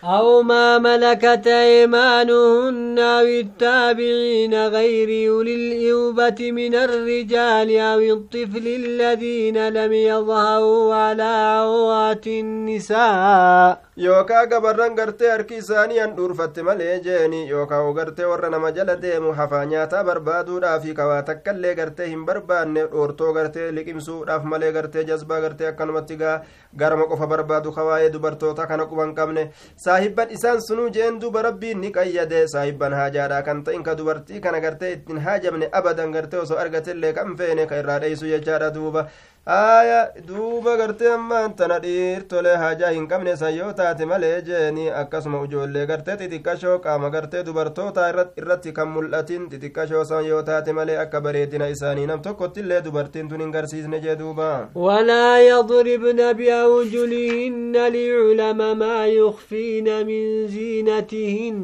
[0.05, 9.93] أو ما ملكت أيمانهن أو التابعين غير أولي الإوبة من الرجال أو الطفل الذين لم
[9.93, 13.83] يظهروا على عورات النساء.
[13.97, 17.49] يوكا قبران قرتي أركي ثانيا نورفت مالي جيني.
[17.49, 19.35] يوكا وقرتي ورنا مجال ديمو.
[19.35, 25.37] حفانياتا بربادو رافي كواتك اللي قرتيهم بربان نورتو قرتي لكم سوء راف مالي قرتي جذبا
[25.37, 26.43] قرتي أكنمتقا
[26.81, 29.51] قرمكو فبربادو خوايدو برتو تاكنكو بانكامني
[29.93, 34.61] saahibban isaan sunuu jeen duba rabbiin ni qayyade saahibban haajaadha kan ta'in ka dubartii kana
[34.65, 39.03] gartee ittiin haajamne abadan gartee osoo argatellee kan feene ka irraa dheeysu jechaadha duuba
[39.45, 45.41] aya duuba gartee ammaan tana dhiirtolee haajaa hin qabne san yoo taate malee jeeni akkasuma
[45.47, 48.05] ijoollee gartee xixiqqashoo qaama gartee dubartoota
[48.43, 53.41] irratti kan mul'atin xixiqqashoo san yoo taate malee akka bareedina isaanii nam tokkottillee dubartiin tun
[53.45, 61.59] hin garsiisne jee duuba ولا يضربن بأرجلهن ليعلم ما يخفين من زينتهن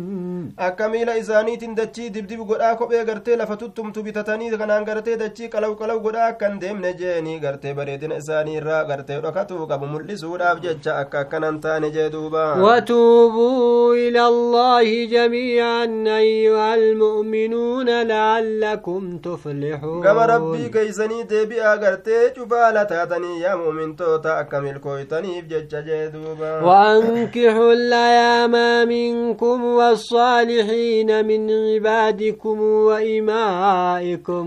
[0.57, 5.73] akka miila isaaniitiin dachii dibdib godhaa kophee gartee lafa tuttumtu bitatanii kanaan gartee dachii qalaw
[5.81, 11.21] qalaw godhaa akkan deemne jeeni gartee bareedina isaanii irraa gartee dhokatuu qabu mul'isuudhaaf jecha akka
[11.25, 15.85] akkanan taane jee duuba وتوبوا إلى الله جميعا
[16.19, 25.45] أيها المؤمنون لعلكم تفلحون gama rabbii keeysanii deebi'aa gartee cufaala taatanii yaa mu'mintoota akka milkooytaniif
[25.53, 28.55] jecha jee duuba وأنكحوا الأيام
[28.89, 34.47] منكم والصالحين من عبادكم وإمائكم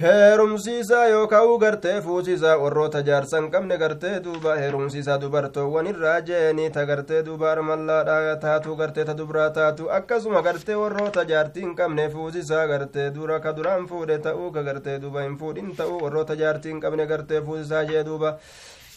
[0.00, 7.22] heerumsiisaa yookaan gartee fuusisaa warroota jaarsan qabne gartee duuba heerumsiisaa dubartoowwan irraa jeeni ta gartee
[7.26, 13.10] duuba armallaadha taatu gartee ta dubraa taatu akkasuma gartee warroota jaartii hin qabne fuusisaa gartee
[13.14, 17.06] dura ka duraan fuudhe ta'uu ka gartee duuba hin fuudhin ta'uu warroota jaartii hin qabne
[17.06, 18.34] gartee fuusisaa jee duuba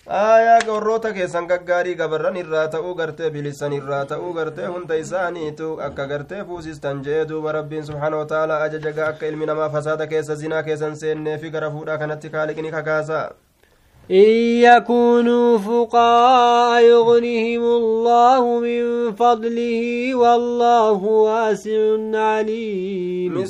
[0.09, 6.05] aayaa warroota keessan gaggaarii gabarran irraa ta'uu gartee bilisan irraa ta'uu gartee hunda isaaniitu akka
[6.11, 10.95] gartee fuusistan jee duuba rabbiin subhaana wataaalaa ajajaga akka ilmi namaa fasaada keessa zinaa keessan
[11.01, 13.19] seennee fi gara fuudhaa kanatti kaaliqni kakaasa
[14.11, 14.29] إن
[14.63, 23.43] يكونوا فقراء يغنهم الله من فضله والله واسع عليم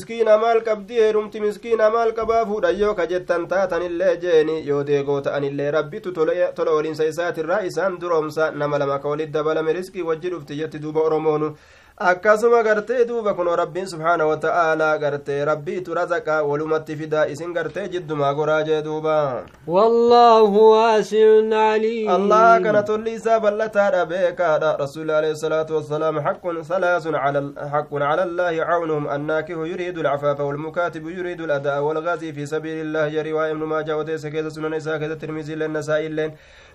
[0.65, 6.11] qabdi heerumti miskiina maal qabaa fuudha yoo ka jettan taatanillee jeeni yoo deegoo ta'anillee rabbitu
[6.11, 11.01] tola oliinsa isaatirraa isaan duroomsa nama lama ka walit dabalame riskii wajji dhufti jetti duuba
[11.01, 11.55] oromoonu
[11.99, 18.33] akkasuma gartee duuba kunoo rabbiin subhaana wata'aalaa gartee rabbiitu razaqa walumatti fidaa isin gartee jiddumaa
[18.33, 19.43] goraa jee duuba.
[19.67, 27.07] والله واسع عليم الله كان تولي ساب اللتاد بيكادا رسول عليه الصلاة والسلام حق ثلاث
[27.07, 33.09] على حق على الله عونهم الناكه يريد العفاف والمكاتب يريد الأداء والغازي في سبيل الله
[33.09, 36.31] جري وابن ماجه وديس كذا سنن إساء كذا ترمزي للنسائي لين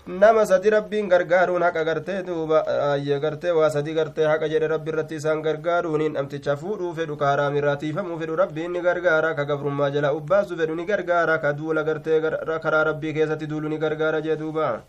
[0.07, 2.59] nama sadi rabbiin gargaaruun haqa gartee duuba
[2.91, 7.25] ayya gartee waa sadi gartee haqa jedhe rabbi irratti isaan gargaaruuniin namticha fuudhuu fedhu ka
[7.31, 11.83] haraamiirraa tiifamuu fedhu rabbiin ni gargaara ka gabrummaa jala ubbaasu fedhu ni gargaara ka duula
[11.83, 12.19] gartee
[12.65, 14.81] karaa rabbii keessatti duulu ni gargaara jee duuba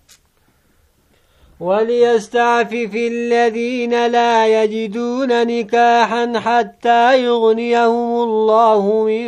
[1.61, 9.27] وليستعفف الذين لا يجدون نكاحا حتى يغنيهم الله من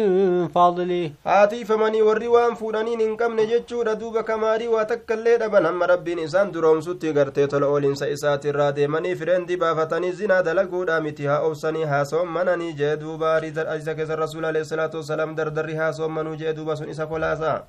[0.49, 1.11] فضله.
[1.27, 6.81] آتي فمني وروان فوراني ننكم نجتشو ردوب كماري واتك الليل بل هم ربي نسان دروم
[6.81, 12.73] ستي غرتي تلعو لنسائسات الرادة مني فرين دي بافتاني زنا دلقو دامتها أوساني هاسو منني
[12.73, 17.07] جدو باري در أجزك الرسول عليه الصلاة والسلام در دري هاسو منو جدو بسن إسا
[17.07, 17.65] فلاسا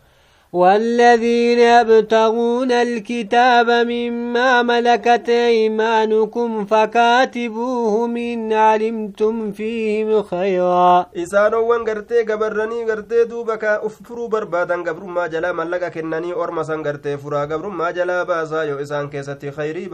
[0.53, 11.05] والذين يبتغون الكتاب مما ملكت أيمانكم فكاتبوهم إن علمتم فيهم خيرا.
[11.17, 17.17] إسانوان غرتي غبرني غرتي دوبك أفرو بربادا غبر ما جلا ملكا كنني أورما سان غرتي
[17.17, 19.89] فرا غبر ما جلا باسا يو إسان كيستي خيري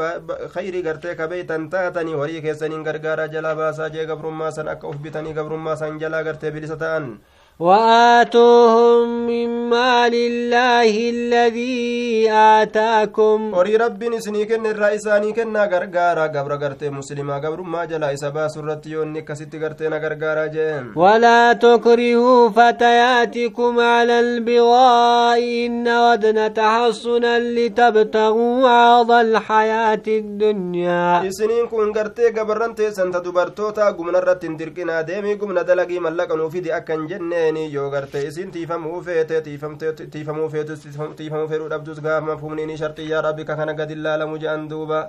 [0.48, 5.34] خيري غرتي كبيتا تاتني وري كيسنين غرغارا جلا باسا جي غبر ما سان أكا أفبتني
[5.34, 7.18] غبر ما سان جلا غرتي بلستان
[7.60, 13.54] وآتوهم من مال الله الذي آتاكم.
[13.54, 18.90] وري رب نسني كن الرئيساني كنا غرغارا غبر غرتي مسلما غبر ما جلا إسابا سرتي
[18.90, 29.12] يوني كسيتي غرتينا غرغارا جين ولا تكرهوا فتياتكم على البغاء إن ودنا تحصنا لتبتغوا عرض
[29.12, 31.28] الحياة الدنيا.
[31.28, 37.08] إسنين كن غرتي غبرنتي سنت دبرتوتا غمنا رتين دركنا ديمي غمنا دلقي ملقنو في أكن
[37.08, 39.42] جنة seeni yoo garte isin tiifamuu feete
[40.12, 40.84] tiifamuu feetus
[41.18, 45.00] tiifamuu fedhuu dhabdus gaafama fumniini sharxiyyaa rabbika kana gad illaalamu je'an duuba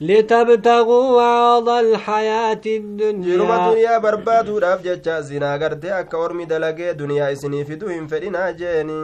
[0.00, 3.36] لتبتغوا عرض الحياة الدنيا.
[3.36, 5.20] جرم دنيا بربادو راف جتشا.
[5.20, 6.92] زنا غرتي أكا ورمي دلقي.
[6.92, 9.02] دنيا إسني فدوهم فدنا جيني.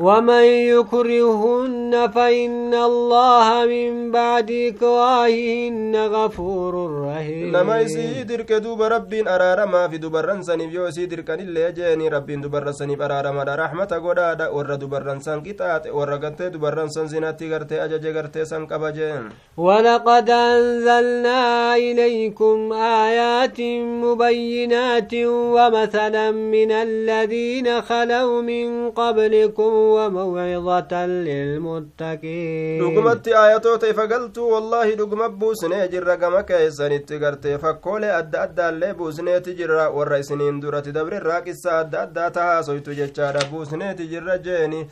[0.00, 6.74] ومن يكرهن فإن الله من بعد إكراههن غفور
[7.06, 7.56] رحيم.
[7.56, 12.08] نما يسي درك دوب رب أرار ما في دبرن سنيف يو يسي دركن اللي جيني
[12.08, 14.48] رب دبر سنيف أرار ما رحمة قدادا.
[14.48, 20.31] ور دبرن سن كتات ور غنتي دبرن سن زناتي غرتي أجج غرتي سن قبجين ولقد
[20.32, 23.60] أنزلنا إليكم آيات
[24.04, 25.14] مبينات
[25.54, 32.80] ومثلا من الذين خلوا من قبلكم وموعظة للمتقين.
[32.80, 39.40] دقمت آياتو تيفقلت والله دقمت بوسني جرى قم كيسان اتقرت فكولي أدى أدى اللي بوسني
[39.40, 44.88] تجرى والرئيسنين دورة دبر الراكسة أدى أدى تهاسويت جتشارة بوسني تجرى جيني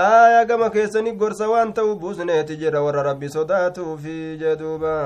[0.00, 4.98] aayaa gama keessani gorsa waan ta'u buusneeti jedha warra rabbi sodaatuufi jeduuba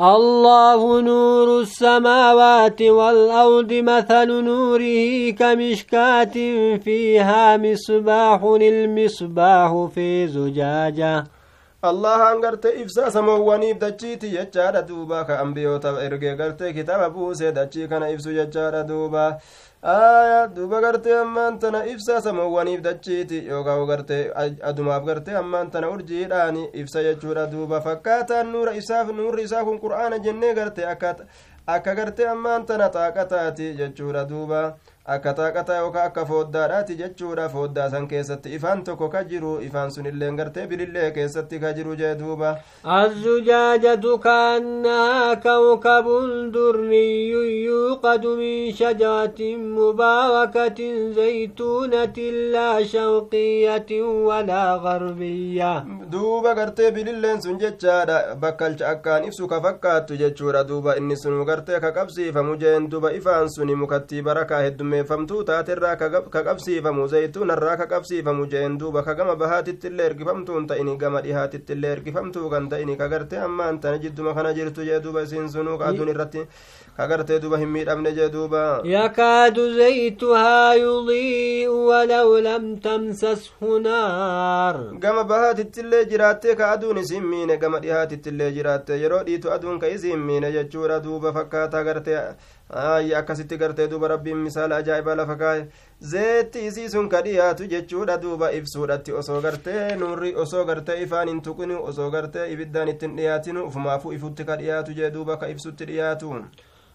[0.00, 6.36] الله نور السماوات والأرض مثل نوره كمشكاة
[6.84, 11.24] فيها مصباح المصباح في زجاجة
[11.84, 18.30] الله أنقرت إفسا سموانيف دجيتي يجار دوبا كأنبيوتا إرقى قرت كتاب بوسي دجي كان إفسو
[18.30, 19.38] يجار دوبا
[19.82, 23.46] aya duba gartee ammaan tana ibsaa samoowwaniif dachiiti.
[23.48, 24.30] Yookaan gartee
[24.62, 27.46] adumaaf gartee ammaan tana urjiidhaani ibsa jechuudha.
[27.46, 30.86] Duuba fakkaataan nuura isaaf nuurri isaa kun qur'aana jennee gartee
[31.66, 34.24] akka gartee ammaan tana xaaqataati jechuudha.
[34.28, 34.76] Duuba
[35.16, 40.06] akka taaqataa yookaan akka fooddaadhaati jechuudha fooddaa san keessatti ifaan tokko ka jiru ifaan sun
[40.10, 46.06] illee gartee bilillee keessatti ka jiru jee duuba الزجاجة كأنها كوكب
[46.52, 47.30] دري
[47.64, 50.80] يوقد من شجرة مباركة
[51.16, 52.18] زيتونة
[52.52, 60.64] لا شرقية ولا غربية دوبا غرتي bililleen sun jechaadha bakkalcha akkaan ibsu ka fakkaattu jechuudha
[60.64, 65.96] duuba inni sun gartee ka qabsiifamu jeen duba ifaan suni mukattii barakaa heddumme barreeffamtuu taaterraa
[65.96, 72.50] ka qabsiifamu zaytuunarraa ka qabsiifamu jeen duuba ka gama bahaatittillee ergifamtuun ta'ini gama dhihaatittillee ergifamtuu
[72.50, 76.08] kan ta'ini ka gartee ammaan tana jidduma kana jirtu jee duuba isiin sunuu ka aduun
[76.14, 76.44] irratti
[76.96, 85.24] ka gartee duuba hin miidhamne jee duuba yakaadu zaytuhaa yudii'u walaw lam tamsashu naar gama
[85.24, 90.52] bahaatittillee jiraattee ka aduun isin miine gama dhihaatittillee jiraatte yeroo dhiitu aduun ka isin miine
[90.52, 92.20] jechuudha duuba fakkaataa gartee
[92.70, 95.66] ayya akkasitti gartee duuba rabbiin misaala ajaa'iba lafa kaa'e
[96.12, 101.40] zeetti isii sun ka dhiyaatu jechuudha duuba ibsuudhatti osoo gartee nurri osoo gartee ifaan hin
[101.42, 106.34] tuqinu osoo gartee ibiddaan ittin dhiyaatinu ufumaafuu ifutti ka dhiyaatu jee duuba ka ibsutti dhiyaatu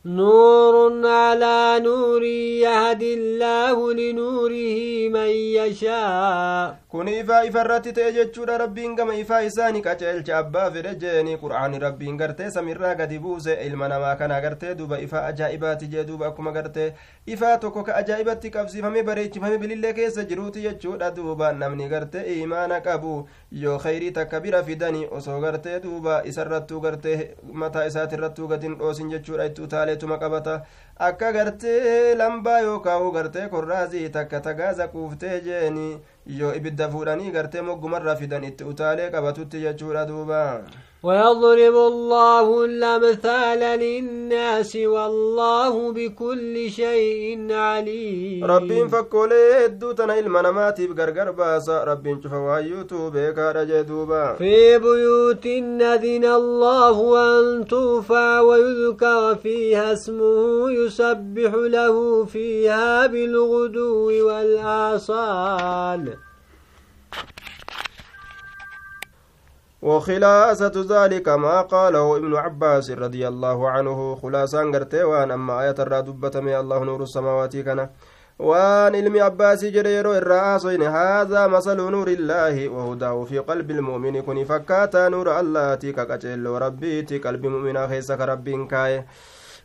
[0.06, 9.16] نور على نور يهدي الله لنوره من يشاء kun ifaa ifarratti ta'e jechuudha rabbiin gama
[9.20, 14.38] ifaa isaani qaceelcha abbaa fedhe jeeni qur'aani rabbiin gartee samirraa gadi buuse ilma namaa kana
[14.46, 16.86] gartee duba ifaa ajaa'ibaati jee duuba akkuma gartee
[17.36, 23.18] ifaa tokko ka ajaa'ibatti qabsiifame bareechifame bilillee keessa jiruuti jechuudha duuba namni gartee imaana qabu
[23.64, 27.20] yoo khayrii takka bira fidani osoo gartee duuba isarrattuu gartee
[27.66, 29.62] mataa isaatirrattuu gadin dhoosin jechuudha itti
[29.96, 30.66] utaaleetuma qabata
[31.00, 38.16] akka gartee lambaa yookaan gartee korraazii takka tagaaza quuftee jeeni yoo ibidda fuudhanii gartee moggumarraa
[38.16, 40.42] fidan itti utaalee qabatutti jechuudha duuba
[41.06, 48.46] ويضرب الله الأمثال للناس والله بكل شيء عليم.
[48.46, 51.84] ربين فكولي هدوتنا المناماتي بغرغر باسا.
[51.84, 55.48] ربين شوف وايوتو بيكا رجدوبا في بيوت
[55.82, 66.04] نذن الله أن توفى ويذكر فيها اسمه يسبح له فيها بالغدو والآصال.
[69.86, 76.34] وخلاصة ذلك ما قاله ابن عباس رضي الله عنه خلاصان قرتي وان أما آية الرادبة
[76.46, 77.56] من الله نور السماوات
[78.40, 84.42] waan ilmi abbaasii jedhe yeroo irraa haasoyne haadhaa masalu nuurillaahi wahudaahu fi qalbi ilmu'mini kun
[84.50, 89.00] fakkaataa nuura allaati ka qaceelloo rabbiiti qalbi mu'minaa keessa ka rabbiin kaaye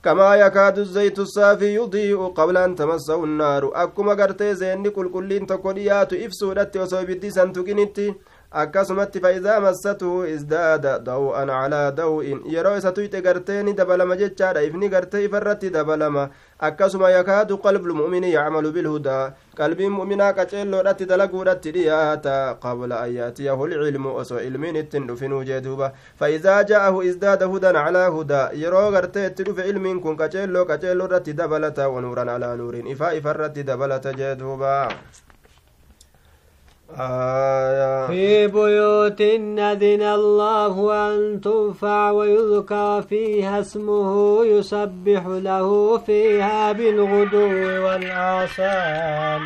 [0.05, 6.13] كما يكاد الزيت الصافي يضيء قبل أن تمسه النار أكما قرتي زيني كل كلين تقوليات
[6.13, 8.15] إفسو لتي وصوبتي سنتقنتي
[8.51, 14.89] akkasumatti faayidaa massatuhu isdaada daw'an calaa daw'in yeroo isa tuyxe gartee ni dabalama jechaadha ifni
[14.89, 16.25] gartee ifarratti dabalama
[16.59, 24.17] akkasuma yakaadu qalbu mu'mini yacmalu bilhudaa qalbiin mu'minaa qaceelloodhatti dalaguudhatti dhiyaata qabla an yaatiyahu lcilmu
[24.25, 29.47] osoo ilmiin ittin dhufinuu jee duuba faidaa ja'ahu isdaada hudan calaa hudaa yeroo gartee itti
[29.47, 34.75] dhufe ilmiin kun qaceelloo qaceelloo irratti dabalata wanuuran alaa nuuriin ifaa ifarratti dabalata jee duuba
[36.99, 38.07] آية.
[38.07, 40.75] في بيوت أذن الله
[41.09, 49.41] أن ترفع ويذكر فيها اسمه يسبح له فيها بالغدو والآصال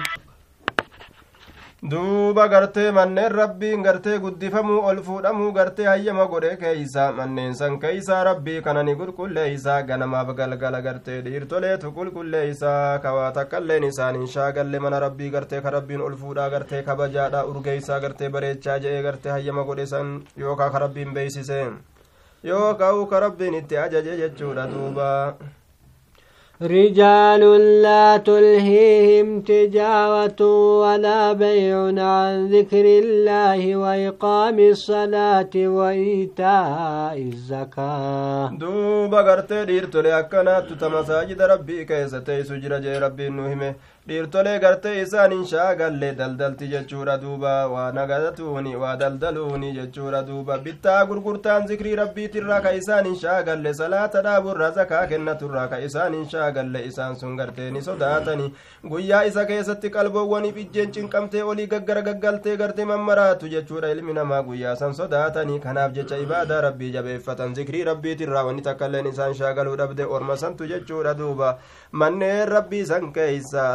[1.90, 8.20] duuba gartee manneen rabbiin gartee guddifamuu ol fuudhamuu gartee hayyama godhe keeysa manneen san keeysaa
[8.28, 12.70] rabbii kanani qulqulleeysa ganamaaf galgala gartee dhiirtoleetu qulqulleeysa
[13.02, 18.30] kawaa takkailleen isaaniin shaagalle mana rabbii gartee ka rabbiin ol fuudhaa gartee kabajaadha urgeeysaa gartee
[18.38, 20.14] bareechaa je'ee gartee hayyama godhe san
[20.44, 21.60] yookaa ka rabbiin beeysise
[22.52, 25.10] yookaa ka rabbiin itti ajaje jechuudha duuba
[26.64, 27.42] رجال
[27.82, 30.40] لا تلهيهم تجارة
[30.80, 38.50] ولا بيع عن ذكر الله وإقام الصلاة وإيتاء الزكاة.
[38.60, 43.74] دوبا غرتي ديرتو لأكنا تتمساجد ربي كيسة تيسو جرى ربي نهمه
[44.08, 51.64] dhiirtolee gartee isaanin shaagalle daldalti jechuudha duuba waa nagadatuuni waa daldaluuni jechuudha duuba bittaa gurgurtaan
[51.70, 57.70] zikrii rabbiitirraa ka isaanin shaagalle salaata dhaaburra zakaa kennaturraa ka isaanin shaagalle isaan sun gartee
[57.76, 58.50] ni sodaatani
[58.90, 64.76] guyyaa isa keessatti qalboowwaniif ijjeen cinqamtee olii gaggara gaggaltee gartee mammaraatu jechuudha ilmi namaa guyyaa
[64.82, 70.36] san sodaatanii kanaaf jecha ibaadaa rabbii jabeeffatan zikrii rabbiitirraa wanni takkailleen isaan shaagaluu dhabde orma
[70.44, 71.56] santu jechuudha duuba
[72.04, 73.66] manneen rabbii san keeysa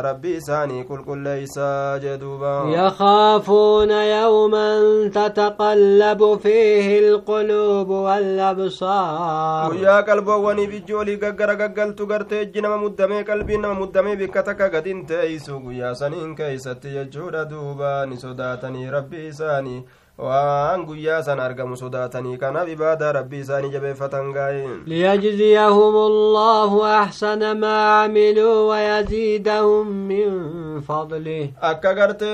[6.43, 13.73] fiihi ilquluubu wallabsaar guyyaa qalboowwaniif ijji olii gaggara gaggaltu gartee ijji nama muddamee qalbiin nama
[13.81, 19.83] muddamee bikka takka gadin teeysu guyyaa saniin keeysatti jechuudha duuba ni sodaatanii rabbii isaanii
[20.27, 24.63] waan guyyaa san argamu sodaatanii kanaaf ibaadaa rabbii isaanii jabeeffatan gaaye
[24.93, 32.33] liyajziyahum allahu axsana maa camiluu wayaziidahum min fadlih akka gartee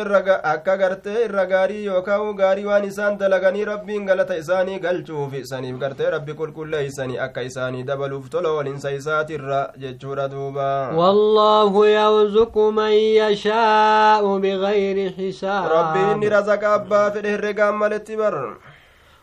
[0.53, 6.09] akka gartee irra gaarii yookaan gaarii waan isaan dalaganii rabbiin galata isaanii galchuuf saniif gartee
[6.15, 10.69] rabbi qulqulleeysanii akka isaanii dabaluuf tola walinsa isaatirra jechuudha duuba
[11.01, 17.74] wallaahu yawzuqu man yashaa'u bigayri xisaab rabbiin ni razaqa abbaa fedhe herregaan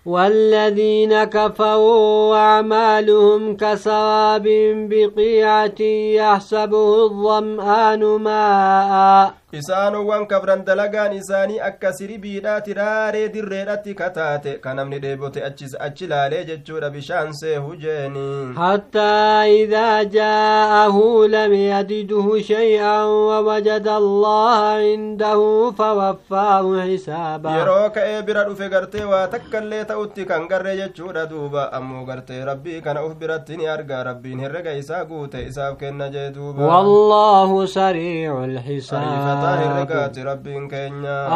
[0.06, 4.46] والذين كفروا أعمالهم كسراب
[4.90, 5.80] بقيعة
[6.20, 9.41] يحسبه الظمآن ماء.
[9.52, 15.40] Isaanowwan kafran dalagaan isaanii akka siribiidhaati raaree dirreedhatti kataate ka namni dheebote
[15.86, 18.22] achi laalee jechuudha bishaan seehu jeeni
[18.60, 21.02] hattaa idaa jaa'ahu
[21.34, 25.50] lam yajidhu shay'an wawajada allaha cindahu
[25.82, 32.06] fawaffaahu xisaaba yeroo ka'ee bira dhufe gartee waa takkaillee ta'utti kan garre jechuudha duuba ammoo
[32.08, 36.72] gartee rabbii kana uf biratti ni arga rabbiin herrega isaa guute isaaf kenna jee duuba
[36.74, 39.41] wallaahu sariicu lxisaab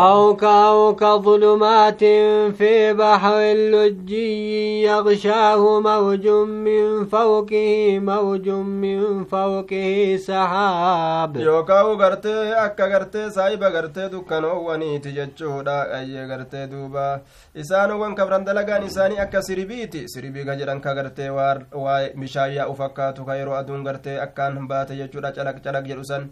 [0.07, 2.01] أو أو كظلمات
[2.59, 6.29] في بحر اللجي يغشاه موج
[6.67, 11.37] من فوقه موج من فوقه سحاب
[11.97, 17.21] gartee akka gartee saayiba gartee dukkanoowwaniiti jechuudha qayyee gartee duuba
[17.63, 23.39] isaanowwan kabran dalagaan isaanii akka siribiiti siribiiga jedhan ka gartee waa bishaan yaa'u fakkaatu ka
[23.41, 26.29] yeroo aduun gartee akkaan baate jechuudha calaq calaq jedhu san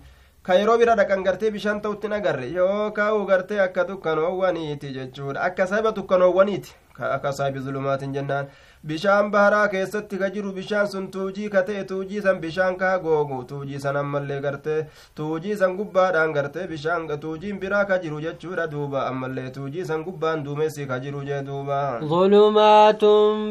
[0.47, 5.92] ka yeroo bira dhaqan gartee bishaan ta'utti agarre yookaan gartee akka dukkanoowwaniiti jechuudha akka saayiba
[5.99, 6.74] dukkanoowwaniiti
[7.16, 8.51] akka saayibi zulumaatiin jennaan
[8.91, 13.39] bishaan baharaa keessatti ka jiru bishaan sun tuujii ka ta'e tuujii san bishaan kaa googu
[13.53, 14.76] tuujii san ammallee gartee
[15.20, 20.45] tuujii san gubbaadhaan gartee bishaan tuujiin biraa ka jiru jechuudha duuba ammallee tuujii san gubbaan
[20.45, 21.80] duumessi ka jiru jee duuba
[22.14, 23.05] ظلمات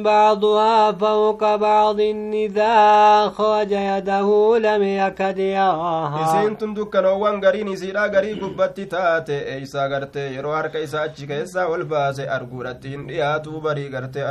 [0.04, 2.00] بعضها فوق بعض
[2.46, 2.74] إذا
[3.28, 10.30] أخرج يده لم يكد يراها isiin tun dukkanoowwan gariin isiidha garii gubbatti taate eeysaa gartee
[10.36, 14.24] yeroo harka isaa achi keessaa ol baase arguudhatti hin dhiyaa dhiyaatuu barii gartee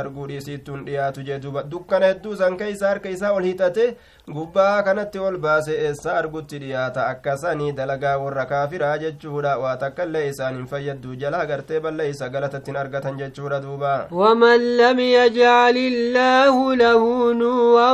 [0.93, 3.85] dhiyaatu jee duuba dukkana hedduu san keeysa harka isaa ol hiixate
[4.27, 10.55] gubbaa kanatti ol baase eessa argutti dhiyaata akkasanii dalagaa warra kaafiraa jechuudha waa takkaillee isaan
[10.59, 17.91] hin fayyaddu jalaa gartee balleeysa galatattiin argatan jechuudha duuba ومن لم يجعل الله له نورا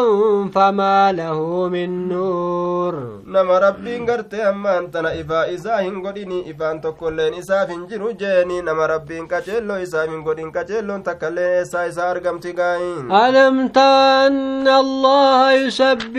[0.54, 2.94] فما له من نور
[3.26, 8.62] nama rabbiin gartee ammaan tana ifaa isaa hin godhini ifaan tokkolleen isaaf hin jiru jeeni
[8.62, 14.68] nama rabbiin qaceelloo isaaf hin godhin qaceelloon takkailleen eessaa isaa argamti gaayin ألم تر أن
[14.68, 15.70] الله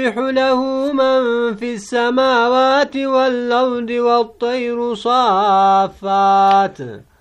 [0.00, 6.78] يسبح له من في السماوات والأرض والطير صافات.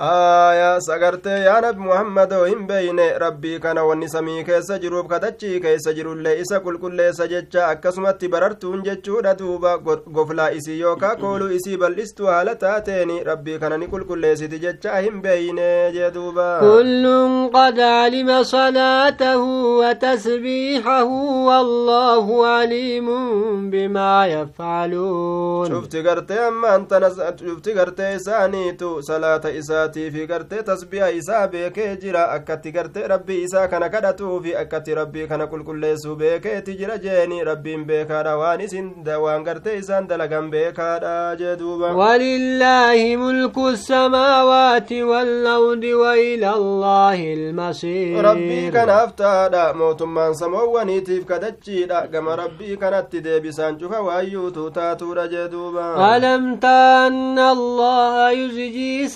[0.08, 5.94] Aayaa sagartee yaa nabi muhammadoo hin beeyne rabbii kana wanni samii keessa jiruuf kadachii keessa
[5.98, 9.74] jirullee isa qulqulleessa jecha akkasumatti barartuun jechuudha duuba
[10.18, 15.68] goflaa isii yookaa kooluu isii bal'istu haala taateeni rabbii kana ni qulqulleessiti jecha hin beeyne
[15.98, 21.20] jee duuba kullun qad alima salaatahu watasbiixahu
[21.50, 27.12] wallaahu aliimun bimaa yafcaluun cufti gartee ammaan tana
[27.44, 33.42] cufti gartee isaaniitu salaata isaa isaatii fi gartee tasbiha isaa beekee jira akkatti gartee rabbii
[33.44, 38.92] isaa kana kadhatuu fi akkatti rabbii kana qulqulleessuu beekeeti jira jeeni rabbiin beekaadha waan isin
[39.24, 48.72] waan gartee isaan dalagan beekaadha jee duuba ولله ملك السماوات والأرض وإلى الله المصير rabbii
[48.72, 56.56] kanaaf taadha mootummaan samoowwaniitiif kadachiidha gama rabbii kanatti deebisaan cufa waayyuutu taatuudha jee duuba ألم
[56.56, 59.08] تر أن الله يزجي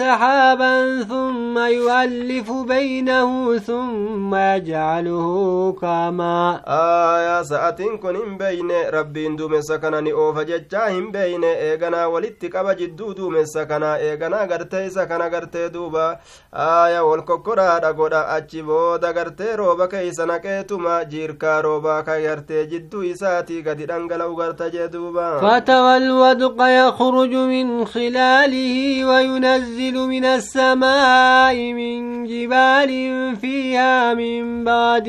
[1.09, 5.27] ثم يؤلف بينه ثم يجعله
[5.81, 6.61] كما.
[6.67, 11.43] آية سأتين كن بين ربي اندو من سكنان اوفا ججا بين.
[11.43, 16.17] إيغنا والدتك جدو دو من سكنا إيغنا غرتي سكنا غرتي دوبا.
[16.53, 22.35] آية والكوكورا دقودا اچي بودا غرتي روبا كي سنكيتو ما جيركا روبا كي
[22.65, 31.57] جدو إساتي غدي دنگلو غرتي جدوبا فتوى الودق يخرج من خلاله وينزل من السماء السماء
[31.73, 32.91] من جبال
[33.41, 35.07] فيها من بعد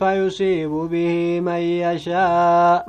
[0.00, 2.84] فيصيب به من يشاء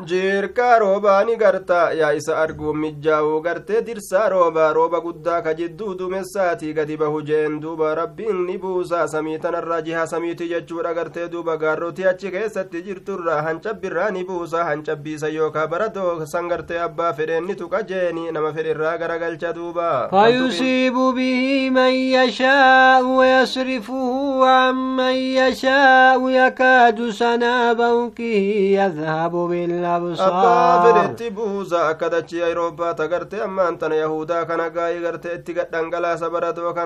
[2.21, 7.95] isa arguun mijjaa'uu gartee dirsaa roobaa rooba guddaa ka jidduu duumessaatii gadi bahu jeen duuba
[7.95, 14.09] rabbiin ni buusa samii tanarraa jiha samiiti jechuudha gartee duuba gaarrotii achi keessatti jirturraa hancabbirraa
[14.17, 19.53] ni buusa hancabbiisa yookaa baradoo san gartee abbaa fedheen ni tuqa jeeni nama fedhirraa garagalcha
[19.59, 28.41] duuba فيصيب به من يشاء ويصرفه عن من يشاء يكاد سنا بوكه
[28.79, 30.29] يذهب بالأبصار.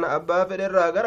[0.05, 1.05] أبا فر الراغر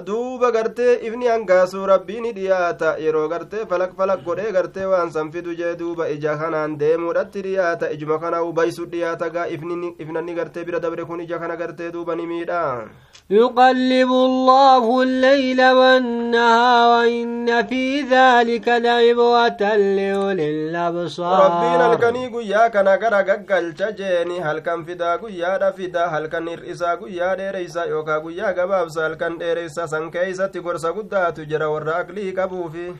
[0.00, 5.30] duuba gartee ifni hangaasuu rabbii ni dhiyaata yeroo gartee falak falak godhee gartee waan san
[5.32, 10.80] fidu jee duuba ija kanaan deemuudhatti dhiyaata ijuma kana ubaysu dhiyaata gaa ifnanni gartee bira
[10.80, 12.88] dabre kun ija kana gartee duuba ni miidha
[13.32, 21.44] يقلب الله الليل والنهار وإن في ذلك لعبوة لأولي الأبصار.
[21.44, 26.98] ربنا الكنيق يا كان غرقك الججيني هل كان في داقو يا رفيدا هل كان إرئيسا
[27.08, 32.92] يا ريسا يوكا يا غبابسا هل كان إرئيسا سنكيسا تقرسا قدات جرى وراك لي كبوفي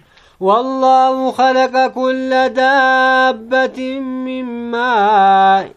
[0.42, 5.70] والله خلق كل دابة من ماء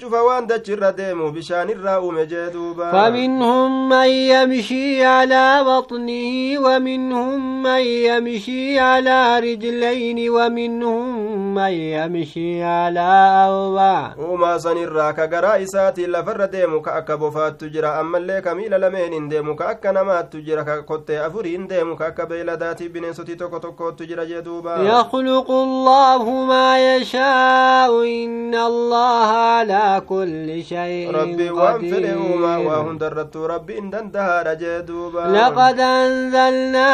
[0.00, 7.80] cufa waan dachirra deemu bishaanirraa uume jee duuba فمنهم من يمشي على بطنه ومنهم من
[7.80, 13.08] يمشي على رجلين ومنهم من يمشي على
[13.48, 14.14] أربع
[14.58, 19.56] sanirraa ka garaa isaatiin lafarra deemu ka akka bofaattu jira ammallee ka miila lameeniin deemu
[19.56, 22.12] ka akka namaattu jira ka kottee afuriin deemu ka
[24.82, 31.24] يخلق الله ما يشاء إن الله على كل شيء قدير.
[31.24, 31.48] ربي
[35.32, 36.88] لقد أنزلنا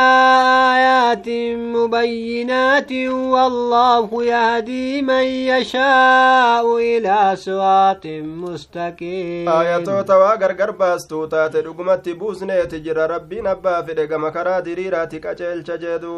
[0.76, 1.28] آيات
[1.76, 9.48] مبينات والله يهدي من يشاء إلى صراط مستقيم.
[9.48, 15.64] آية تواغر قرباس توتات لقمت بوسنة تجر ربي نبا في لقمك راتي ريراتي كجل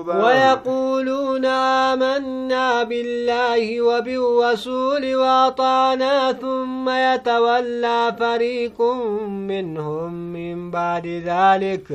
[0.07, 8.81] ويقول ويقولون آمنا بالله وبالرسول وأطعنا ثم يتولى فريق
[9.51, 11.89] منهم من بعد ذلك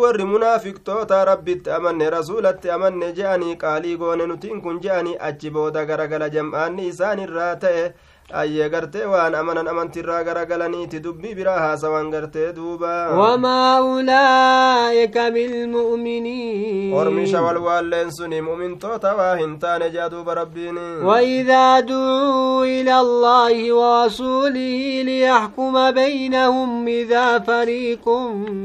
[0.00, 6.28] warri munaafiqtoota rabbitti amanne rasuulatti amanne je'anii qaalii goone nutiin kun je'anii achi booda garagala
[6.36, 7.84] jam'aanni isaan irraa ta'e
[8.32, 17.42] ayyee gartee waan amanan amantirraa garagalaniiti dubbii biraa haasawan gartee duuba wamaa ulaa'ika bilmu'miniin ormisha
[17.46, 25.90] walwaalleen suni mu'mintoota waa hin taane jea duuba rabbiin وإذا دعوا إلى الله ورسوله ليحكم
[25.90, 28.08] بينهم إذا فريق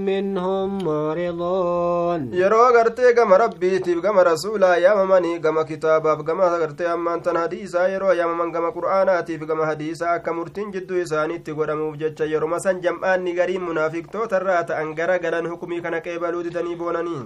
[0.09, 7.37] منهم معرضون yeroo gartee gama rabbiitiif gama rasuulaa yaamamanii gama kitaabaaf gama gartee ammaan tan
[7.37, 12.79] hadiisaa yeroo yaamaman gama qur'aanaatiif gama hadiisaa akka murtiin jidduu isaaniitti godhamuuf jecha yeruma san
[12.85, 17.21] jam'aanni gariin munaafiqtoota irraa ta'an gara galan hukumii kana qeebaluu didanii boonanii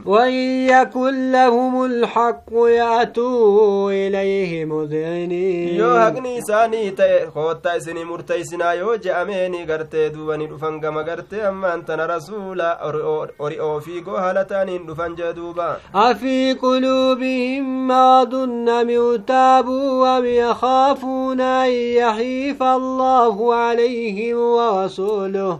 [0.69, 9.65] يكن لهم الحق يأتوا إليه مذعنين yoo haqni isaanii ta'e koottaa isinii murteeysinaa yoo je'ameeni
[9.65, 12.69] gartee duubani dhufan gama gartee ammaan tana rasuula
[13.39, 15.69] ori'oo fiigoo haala ta'aniin dhufan jee duuba
[16.61, 21.71] قلوبهم مرض أم ارتابوا أم يخافون أن
[22.19, 25.59] يحيف الله عليهم ورسوله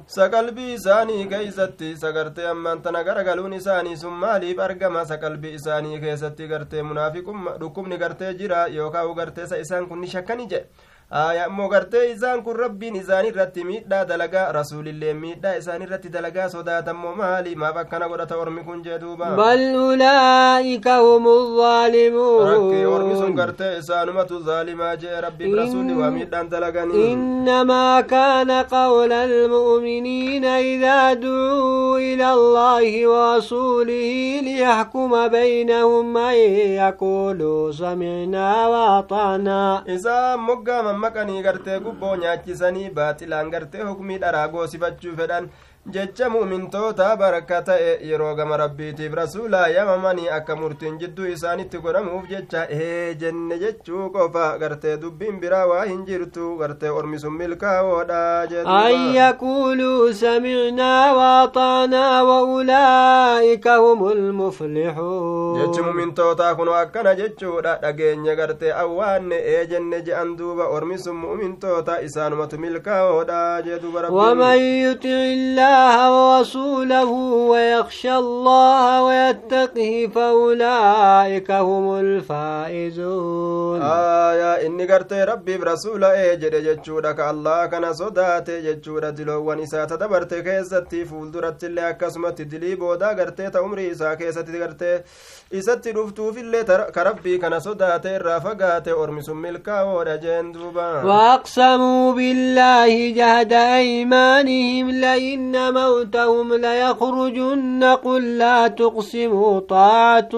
[1.31, 7.97] keeysatti sagartee ammaan tana garagaluun isaanii sun maaliif argama saqalbii isaanii keessatti gartee munaafiqumma dhukkubni
[8.03, 10.67] gartee jira yookaan gartee sa isaan kun ni shakkani jedhe
[11.11, 16.49] aya ammoo gartee isaan kun rabbiin isaan irratti miidhaa dalagaa rasuulillee miidhaa isaan irratti dalagaa
[16.49, 21.25] sodaatammoo maali maaf akkana godhata ormi kun jee duuba بل أولئك هم
[22.49, 29.11] rakkee ormi sun gartee isaanumatu zaalimaa jee rabbiif rasuulli waa miidhaan dalaganii إنما كان قول
[29.13, 36.35] المؤمنين إذا دعوا إلى الله ورسوله ليحكم بينهم أن
[36.81, 45.45] يقولوا سمعنا وأطعنا isaan moggaa mammaqanii gartee gubboo nyaachisanii baaxilaan gartee hukmii dharaa goosifachuu fedhan
[45.87, 52.65] jecha mu'mintoota baraka ta'e yeroo gama rabbiitiif rasuulaa yaamamanii akka murtiin jidduu isaanitti godhamuuf jecha
[52.69, 58.19] ee jenne jechuu qofa gartee dubbiin biraa waa hin jirtu gartee ormi sun milkaawoodha
[58.51, 69.35] jedhuuba يقولوا سمعنا وأطعنا وأولئك هم المفلحون jechi mu'mintootaa kun akkana jechuudha dhageenya gartee awwaanne
[69.55, 74.19] ee jenne je'an duuba ormi sun mu'mintoota isaanumatu milkaawoodha jee duuba rabbiin
[75.69, 77.11] الله ورسوله
[77.51, 83.81] ويخشى الله ويتقه فأولئك هم الفائزون.
[83.81, 90.33] آية إني قرت ربي برسول إيجر جتشورك الله كان صدات إيه جتشور دلو ونسا تدبرت
[90.33, 95.03] كيزتي فولدرت اللي أكسمت دلي بودا قرت تأمري ساكيزتي قرت
[95.51, 103.09] isatti dhuftuufillee ka rabbii kana sodaate irraa fagaate ormi sun milkaawoodha jeen duuba وأقسموا بالله
[103.17, 110.29] جهد أيمانهم لئن موتهم ليخرجن قل لا تقسموا طاعة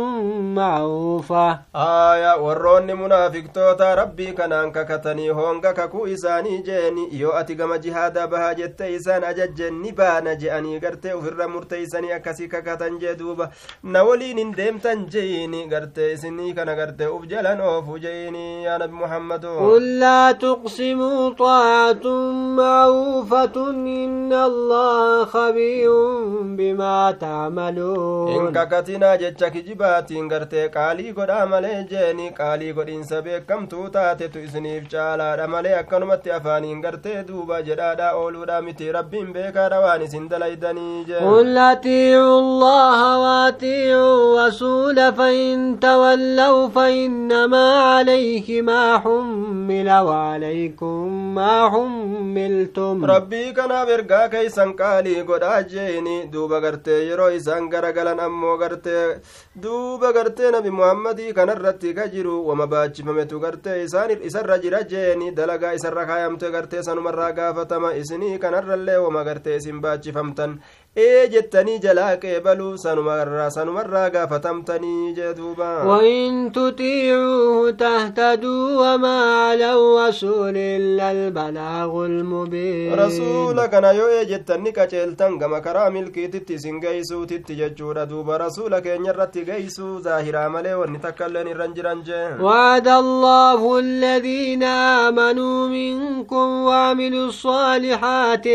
[0.56, 8.28] معروفة aayaa warroonni munaafiqtoota rabbii kanaan kakatanii honga kakuu isaanii jeeni yoo ati gama jihaadaa
[8.28, 13.50] bahaa jette isaan ajajjen ni baana je'anii gartee ufirra murteeysanii akkasii kakatan jee duuba
[13.84, 18.94] na waliin hin deemtan jeeyini gartee isinii kana gartee uf jalan oofu jeeyini yaa nabi
[19.04, 22.08] muhammado قل لا تقسموا طاعة
[22.58, 25.92] معروفة إن الله خبير
[26.44, 34.40] بما hin تعملون kakatinaa jecha kijibaatiin gartee qaalii godhaa malee jeeni qaalii godhiinsa beekamtuu taatetu
[34.40, 41.06] isiniif caalaadha malee akkanumatti afaaniin gartee duuba jedhaadha ooluudha miti rabbiin beekaadha waan isin dalaydanii
[41.10, 44.48] jee قل أطيعوا الله وأطيعوا
[44.92, 53.06] يقول فإن تولوا فإنما عليه ما حمل وعليكم ما حملتم.
[53.06, 56.26] ربي كان برقا كي سنقالي قد أجيني.
[56.26, 59.16] دوبا قرتي روي سنقر قلن أمو قرتي.
[59.56, 62.52] دوبا قرتي نبي محمد كان الرتي كجرو.
[62.52, 68.00] وما باتش فمتو قرتي سانر إسر رجي رجيني دلقا إسر رخايم تقرتي سنمر رقافة ما
[68.00, 68.98] إسني كان الرلي.
[68.98, 70.60] وما قرتي سنباتش فمتن
[70.98, 81.12] ee jettanii jalaa qeebaluu sanumarraa sanumarraa gaafatamtanii duuba وإن تطيعوه تهتدوا وما على الرسول إلا
[81.12, 88.38] البلاغ المبين rasuula kana yoo ee jettanni qaceeltan gama karaa milkiititti isin geeysuutitti jechuudha duuba
[88.38, 94.64] rasuula keenya irratti geeysuu zaahiraa malee wanni takkailleen irran jiran jee وعد الله الذين
[95.08, 98.48] آمنوا منكم وعملوا الصالحات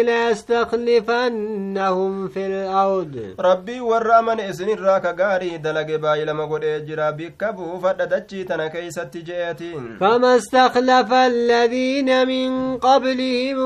[1.06, 3.34] ليستخلفنهم في الأرض.
[3.40, 9.96] ربي ور أمن إسن الراك غاري دلق بايلما قد إجرا بكبو فددتشي تنا كيست جيتين
[10.00, 13.58] كما استخلف الذين من قبلهم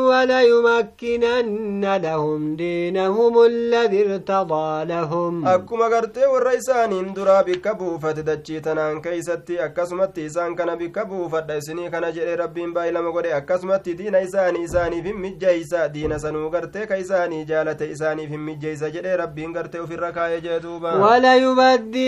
[0.91, 5.47] وليمكنن لهم دينهم الذي ارتضى لهم.
[5.49, 12.35] أكما قرتي والرئيسان درا بكبو فددتشي تنا كيست أكسمت إسان كان بكبو فدسني كان جري
[12.35, 18.29] ربي بايلما قد أكسمت دين إساني إساني في مجيسا دين سنو قرتي كيساني جالة إساني
[18.29, 20.93] في مجيسا جري ربي قرتي في الركاية جدوبا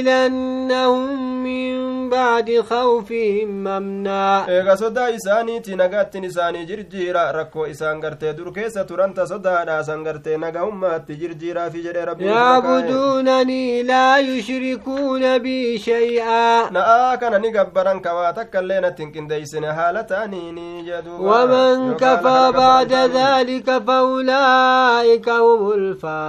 [0.03, 8.53] وليبدلنهم من بعد خوفهم أمنا eega sodaa isaaniiti nagaattin isaanii jirjiira rakkoo isaan gartee dur
[8.57, 17.39] keessa turanta sodaadhaasan gartee nagahummaatti jirjiiraafi jedhe rabbi يعبدونني لا يشركون بي شيئا na'aa kana
[17.39, 25.29] ni gabbaran kawaa takka illee nattin qindeeysine haala ta'aniini jedhuuba ومن كفى بعد ذلك فأولئك
[25.29, 25.73] هم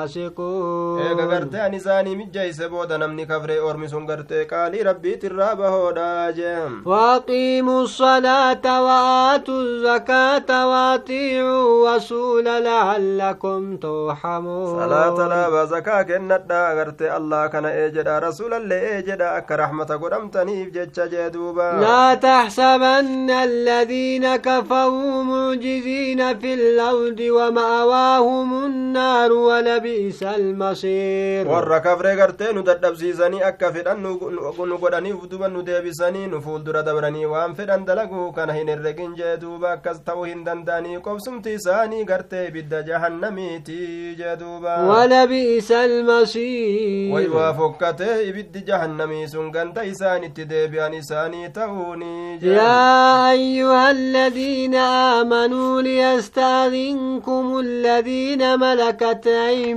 [0.04, 5.56] الفاسقون eega gartee an isaanii mijjeeyse booda namni kafree ormi sun gartee qaalii rabbiit irraa
[5.56, 17.10] bahoodha jeem وأقيموا الصلاة وآتوا الزكاة وأطيعوا رسول لعلكم ترحمون salaata laaba zakaa kennadha agartee
[17.20, 23.30] allah kana ee jedha rasuulallee ee jedha akka rahmata godhamtaniif jecha jee duuba لا تحسبن
[23.30, 29.93] الذين كفروا معجزين في الأرض ومأواهم النار ولبئس
[30.24, 36.84] المصير warra kafree gartee nu dadhabsiisanii akka fedhan nu godhaniif duba nu deebisanii nu fuuldura
[36.84, 42.06] dabranii waan fedhan dalaguu kana hin herregin jee duuba akkas ta'uu hin danda'anii qobsumti isaanii
[42.12, 43.80] gartee ibidda jahannamiiti
[44.22, 52.40] jee duuba ولبئس way المصير waa fokkatee ibiddi jahannamii sun ganda isaanitti deebi'an isaanii ta'uuni
[52.42, 59.28] jee يا أيها الذين آمنوا ليستأذنكم الذين ملكت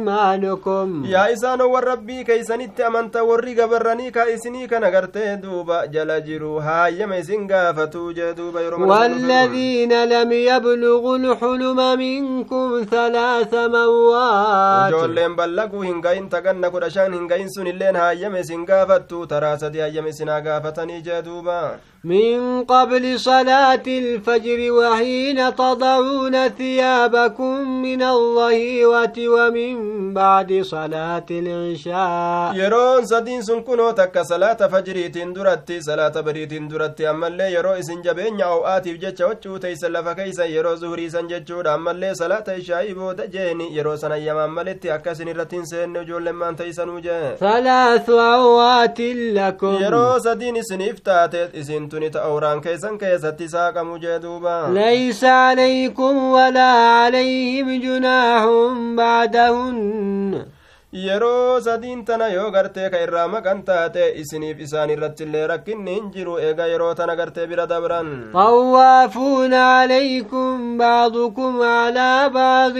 [0.08, 6.86] أيمانكم يا إسان والربي كي سنت أمنت ورّي قبرني كي سني كنغرت دوبا جل جروها
[6.88, 16.28] يم سنغا فتوجه دوبا والذين لم يبلغوا الحلم منكم ثلاث موات جول لهم بلقوا هنغين
[16.28, 21.78] تغنى قرشان هنغين سن اللين ها يم سنغا فتو تراسة يا يم سنغا فتني دوبا
[22.06, 29.74] من قبل صلاة الفجر وحين تضعون ثيابكم من الله ومن
[30.14, 32.54] بعد صلاة العشاء.
[32.54, 38.40] يرون سدين سنكونو تك صلاة فجري تندرت صلاة بريت تندرت أما اللي يرو إسن جبين
[38.40, 39.86] أو آتي بجتش وچو تيس
[40.16, 44.60] كيسا يرو زهري سن جتشود أما اللي صلاة إشاء إبو تجيني يرو سن أيام أما
[44.60, 49.00] اللي تيكا سن سن نجول لما تيسا نوجه ثلاث أوات
[49.36, 49.74] لكم.
[49.80, 57.80] يرو سدين إسن إفتات إسن تنت أوران كيسا كيسا تساق مجدوبا ليس عليكم ولا عليهم
[57.80, 58.42] جناح
[58.96, 59.85] بعدهن.
[59.86, 60.55] يعلمون
[61.04, 66.10] yeroo sadiin tana yoo gartee ka irraa maqan taate isiniif isaan irratti illee rakkinni hin
[66.14, 72.76] jiru eega yeroo tana gartee bira dabran طوافون عليكم بعضكم على بعض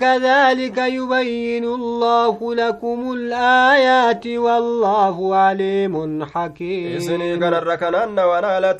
[0.00, 8.74] كذلك يبين الله لكم الآيات والله عليم حكيم isinii kanarra kanaanna waan haala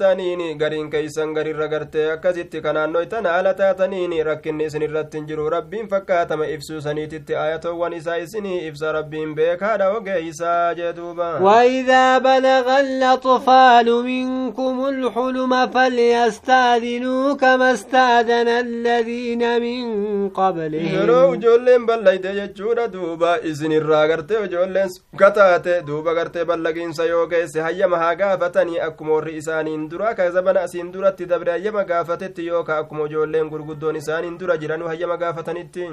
[0.58, 6.46] gariin keeysan garirra gartee akkasitti kanaannoytan haala taataniini rakkinni isin irratti hin jiru rabbiin fakkaatama
[6.56, 14.84] ibsuu saniititti ayatoowwan isaa isinii ibsa rabbiin beekaadha ogeeysaa jee duuba وإذا بلغ الأطفال منكم
[14.88, 19.84] الحلم فليستأذنوا كما استأذن الذين من
[20.30, 27.26] yeroo قبلهم ijoolleen ballayte jechuudha duuba isin irraa gartee ijoolleen kataate duuba gartee ballagiinsa yoo
[27.26, 32.46] geesse hayyama haa gaafatanii akkuma warri isaaniin dura ka zabana asiin duratti dabre hayyama gaafatetti
[32.46, 35.88] yooka akkuma ijoolleen gurguddoon isaaniin dura jiranuu hayyama gaafatanitti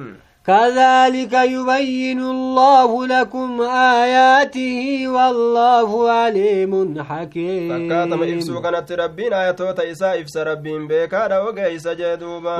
[0.47, 7.71] كذلك يبين الله لكم آياته والله عليم حكيم.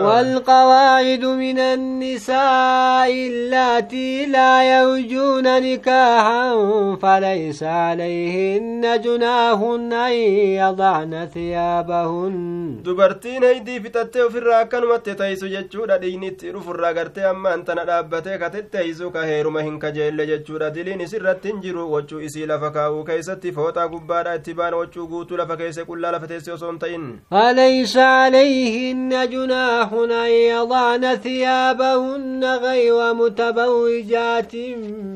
[0.06, 6.46] والقواعد من النساء التي لا يوجون نكاحا
[7.02, 10.14] فليس عليهن جناهن أن
[10.62, 12.38] يضعن ثيابهن.
[12.86, 15.48] دبرتين هيدي في تتو في الراكن وتتيسو
[15.86, 16.72] لديني تيرو في
[17.72, 22.72] tana dhaabbatee katetteeysu ka heeruma hin kajeelle jechuudha diliin isirratti hin jiru wachuu isii lafa
[22.80, 26.80] kaa'uu keeysatti fooxaa gubbaadha itti baan wachuu guutuu lafa keesse qullaa lafa teesse osoo hin
[26.86, 34.54] ta'in فليس عليهن جناح أن يضعن ثيابهن غير متبرجات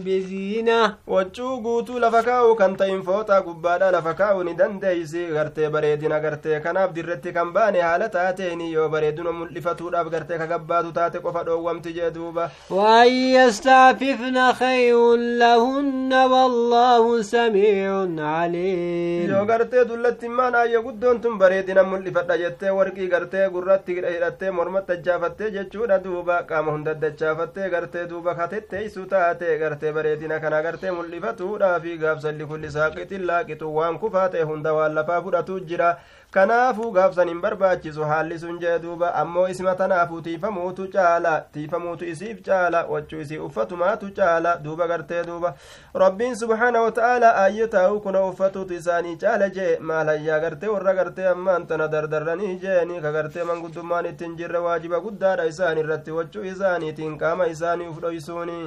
[0.06, 6.20] بزينة wachuu guutuu lafa kaa'uu kan ta'in fooxaa gubbaadha lafa kaa'uu ni dandeeysi gartee bareedina
[6.20, 11.44] gartee kanaaf dirretti kan baane haala taateeni yoo bareedina mul'ifatuudhaaf gartee ka gabbaatu taate qofa
[11.50, 20.64] dhoowwamti jee duuba وأن يستعففن خير لهن والله سميع عليم يو غرتي دلت ما نا
[20.64, 26.70] يغد أنتم بريدنا من اللي فتجت ورقي غرتي غرتي غرتي مرمت جافت جچو ددوبا قام
[26.70, 32.52] هند دچافت غرتي دوبا خاتت سوتات غرتي بريدنا كنا غرتي من اللي فتو غاب سلف
[32.52, 35.58] لساقت لاقت وان كفات هند والله فابدتو
[36.36, 42.42] kanaafuu gaafsan hin barbaachisu haalli sun jee duuba ammoo isma tanaafuu tiifamuutu caala tiifamuutu isiif
[42.48, 45.54] caala wachuu isii uffatumaatu caala duuba gartee duuba
[46.04, 51.68] rabbiin subhaana wata'aalaa aayyo taa'uu kuna uffatuutu isaanii caala jee maalhayyaa gartee warra gartee ammaan
[51.72, 57.48] tana dardarranii jeeni ka gartee manguddummaan ittiin jirre waajiba guddaadha isaan irratti wachuu isaaniitiin qaama
[57.56, 58.60] isaanii uf dhoysuuni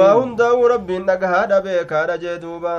[0.00, 2.74] waa hundaa'uu rabbiin dhagahaadha beekaadha jee duuba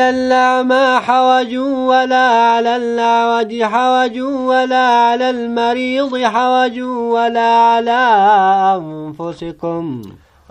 [0.00, 8.00] على الأعمى حوج ولا على الأعوج حوج ولا على المريض حوج ولا على
[8.80, 10.02] أنفسكم.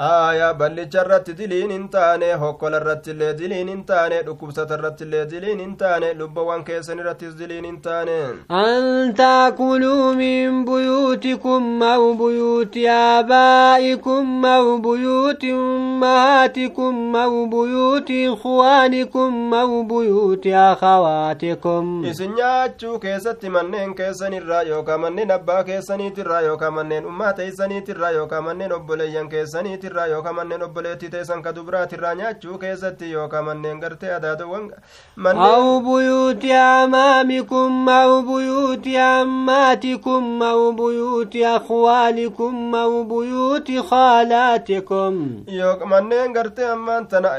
[0.08, 5.26] Aayaa ballicha irratti diliin hin taane hokkola irratti illee diliin hin taane dhukkubsata irratti illee
[5.32, 8.20] diliin hin taane lubbawwan keessan irrattis diliin hin taane
[8.52, 20.48] أن تأكلوا من بيوتكم أو بيوت آبائكم أو بيوت أمهاتكم أو بيوت إخوانكم أو بيوت
[20.48, 28.12] أخواتكم isin nyaachuu keessatti manneen keessan irraa yookaan manneen abbaa keessaniitirraa yookaan manneen ummaa teessaniitirraa
[28.12, 34.14] yookaan manneen obboleeyyan keessaniitirraa yookaan manneen obboleettii teessan ka dubraatirraa nyaachuu keessatti yookaan manneen gartee
[34.16, 34.72] adaadawwan
[35.20, 46.66] أو بيوت أعمامكم أو بيوت عماتكم أو بيوت أخوالكم أو بيوت خالاتكم yookaan manneen gartee
[46.72, 47.30] ammaan tana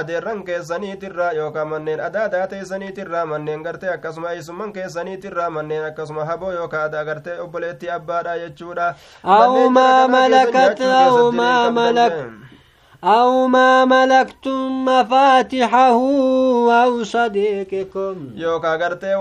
[0.00, 6.84] adeerran keessaniitirraa yookaan manneen adaadaa teessaniitirraa manneen gartee akkasuma eessumman keessaniitirraa manneen akkasuma haboo yookaan
[6.84, 8.94] adaa gartee obboleettii abbaadha jechuudha.
[9.24, 12.51] أو ما Manneen jara ملكت kanaa أو ما ملكت jee.
[13.04, 15.92] أو ما ملكتم مفاتحه
[16.84, 18.16] أو صديقكم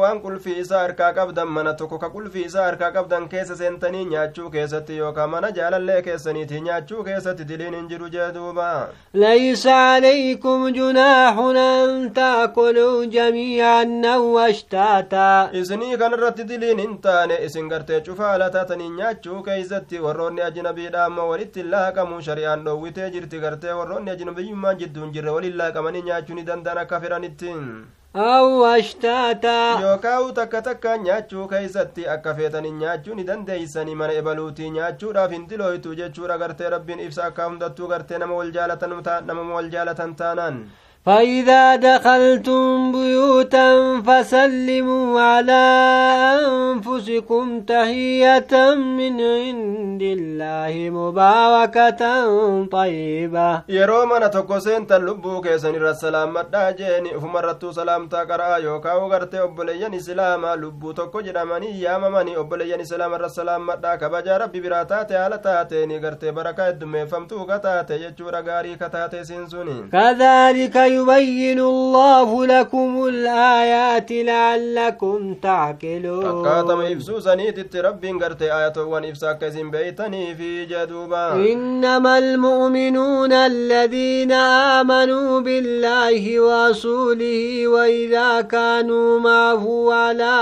[0.02, 4.50] waan qulfii isaa harkaa qabdan mana tokko ka qulfii isaa harkaa qabdan keessa seentanii nyaachuu
[4.56, 11.38] keessatti yookaa mana jaalallee keessaniiti nyaachuu keessatti diliin hin jiru jee duuba ليس عليكم جناح
[11.40, 19.42] أن تأكلوا جميعا أو أشتاتا isinii kanarratti diliin hin taane isin gartee cufaala taatanii nyaachuu
[19.44, 23.40] keeysatti warroonni ajnabiidha ammoo walitti laaqamuu shari'aan dhoowwitee jirti
[23.72, 27.54] ta'e warroonni ajnabiyummaan jidduu hin jirre waliin laaqamanii nyaachuu ni danda'an akka fedhanitti.
[28.22, 29.52] Aw ashtaata
[29.82, 35.96] yookaa'u takka takka nyaachuu keessatti akka feetanii nyaachuu ni dandeeysanii mana ebaluutii nyaachuudhaaf hin dilooytu
[36.00, 40.60] jechuudha gartee rabbiin ibsa akka hundattuu gartee nama wal jaalatan taanaan.
[41.06, 45.64] فإذا دخلتم بيوتا فسلموا على
[46.45, 52.02] أنفسكم تحية من عند الله مباركة
[52.66, 53.62] طيبة.
[53.70, 57.34] يا روما نتوكو سنتا لبو كيسن الرسلام مدى جيني هم
[57.72, 63.97] سلام تاكرا يوكا وغرت أبلي سلام لبو توكو جرماني يا ماماني أبلي سلام الرسلام مدى
[63.97, 70.91] كبجا ربي براتاتي على تاتي نغرت بركة دمي فمتوكا تاتي يجورا غاري كتاتي سنسوني كذلك
[70.96, 76.26] يبين الله لكم الآيات لعلكم تعقلون.
[76.26, 81.34] أكاتم إفسوسا نيتت ربي انقرت آيات ونفسا كزين بيتني في جدوبا.
[81.34, 84.32] إنما المؤمنون الذين
[84.80, 90.34] آمنوا بالله ورسوله وإذا كانوا معه على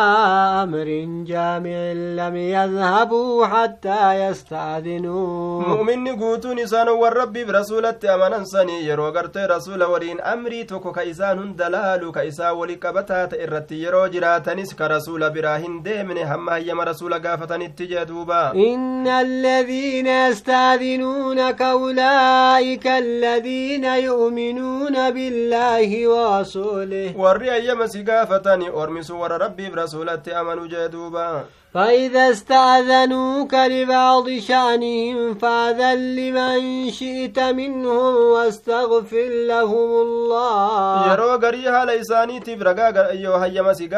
[0.64, 0.88] أمر
[1.28, 1.80] جامع
[2.22, 5.62] لم يذهبوا حتى يستأذنوا.
[5.62, 11.70] مؤمن قوتوا نسان والرب برسولة أمنا سني يروغرت رسول ورين amrii tokko ka isaan hunda
[11.76, 16.52] laalu ka isaa wali qabataa ta'e irratti yeroo jiraatanis ka rasula biraa hin deemne hamma
[16.58, 27.88] hayyama rasula gaafatanitti jee duuba إن الذين يستأذنونك أولئك الذين يؤمنون بالله ورسوله warri hayyama
[27.88, 36.90] si gaafatani ormisu warra rabbiif rasulatti amanu jee duuba فإذا استأذنوك لبعض شأنهم فأذن لمن
[36.92, 41.14] شئت منهم واستغفر لهم الله.
[41.14, 43.90] يرو غريها ليساني تبرغا أيوه هيا مسي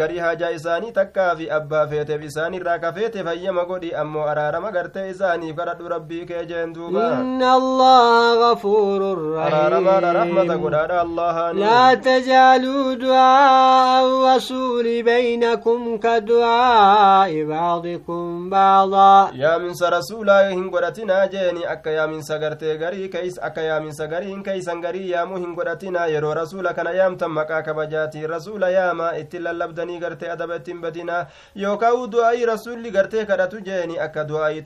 [0.00, 5.54] غريها جايساني تكا في أبا فيت بساني راكا فيت فيا مقودي أمو أرارا مغرت إساني
[5.54, 9.00] فرد ربي كجين إن الله غفور
[9.36, 10.54] رحيم رحمة
[11.02, 19.30] الله لا تجعلوا دعاء الرسول بينكم كدعاء دعاء بعضكم بعضا.
[19.34, 23.92] يا من رسولا هن قرتنا جيني أكا يا من سغرتي غري كيس أكا يا من
[23.92, 28.92] سغري هن كيسا غري يا مهن قرتنا يرو رسولا كان يام تمكا كبجاتي رسولا يا
[28.92, 31.26] ما اتلا لبدني غرتي أدبتين بدنا.
[31.56, 34.62] يوكاو دعاء رسولي غرتي كدتو جيني أكا دعاء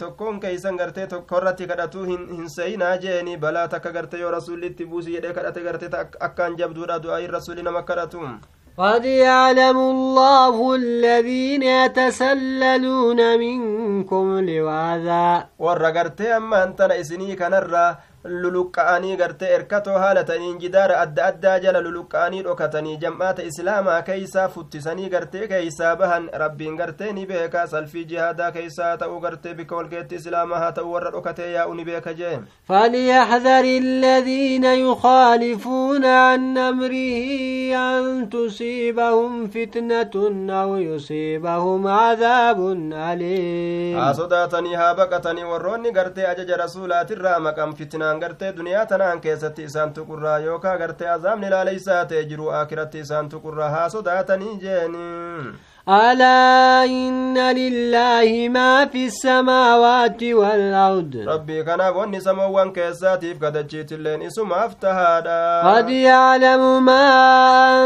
[0.76, 5.86] gartee tokkorratti kadhatu hin seyinaa jeeni balaa takka garte yoo rasulitti buusi jedhee kadhate garte
[6.28, 8.28] akkaan jabduudha du'aayin rasuli nama kadhatu
[8.78, 17.96] قد يعلم الله الذين يتسللون منكم لواذا ورقرتي أما أنتنا إسني كنرى
[18.28, 25.08] luluqqa'anii gartee erkatoo haala ta'iniin jidaara adda addaa jala luluqqa'anii dhokatanii jam'aata islaamaa keeysaa futtisanii
[25.14, 30.58] gartee keeysaa bahan rabbiin gartee ni beeka salfii jihaadaa keeysaa ta'uu gartee bika walgeetti islaamaa
[30.64, 32.36] haa ta'uu warra dhokatee yaa'u ni beeka jee
[32.68, 37.18] فليحذر الذين يخالفون عن أمره
[37.74, 40.14] أن تصيبهم فتنة
[40.62, 42.58] أو يصيبهم عذاب
[42.92, 49.20] أليم ها صداتني ها بقتني وروني قرتي أجج رسولات الرامكم فتنان isaan gartee duniyaa tanaan
[49.20, 55.04] keessatti isaan tuqurraa yookaa gartee azaabni laaleysaa ta'e jiru akiratti isaan tuqurraa haa sodaatanii jeeni
[55.88, 61.24] ألا إن لله ما في السماوات والأرض.
[61.28, 65.62] ربي كان بني سموان كيساتيف كدجيت اللين إسم أفتهادا.
[65.70, 67.06] قد يعلم ما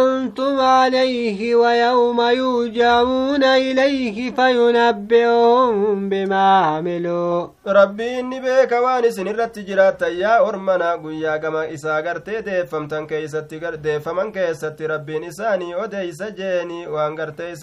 [0.01, 7.47] أنتم عليه ويوم يوجعون إليه فينبئهم بما عملوا.
[7.67, 14.33] ربي إني بيك وان سنرت جرات يا أرمنا قويا كما إسا قرتي ديفمتن كيستي ديفمن
[14.33, 17.55] كيستي ربي نساني وديس جيني وأن قرتي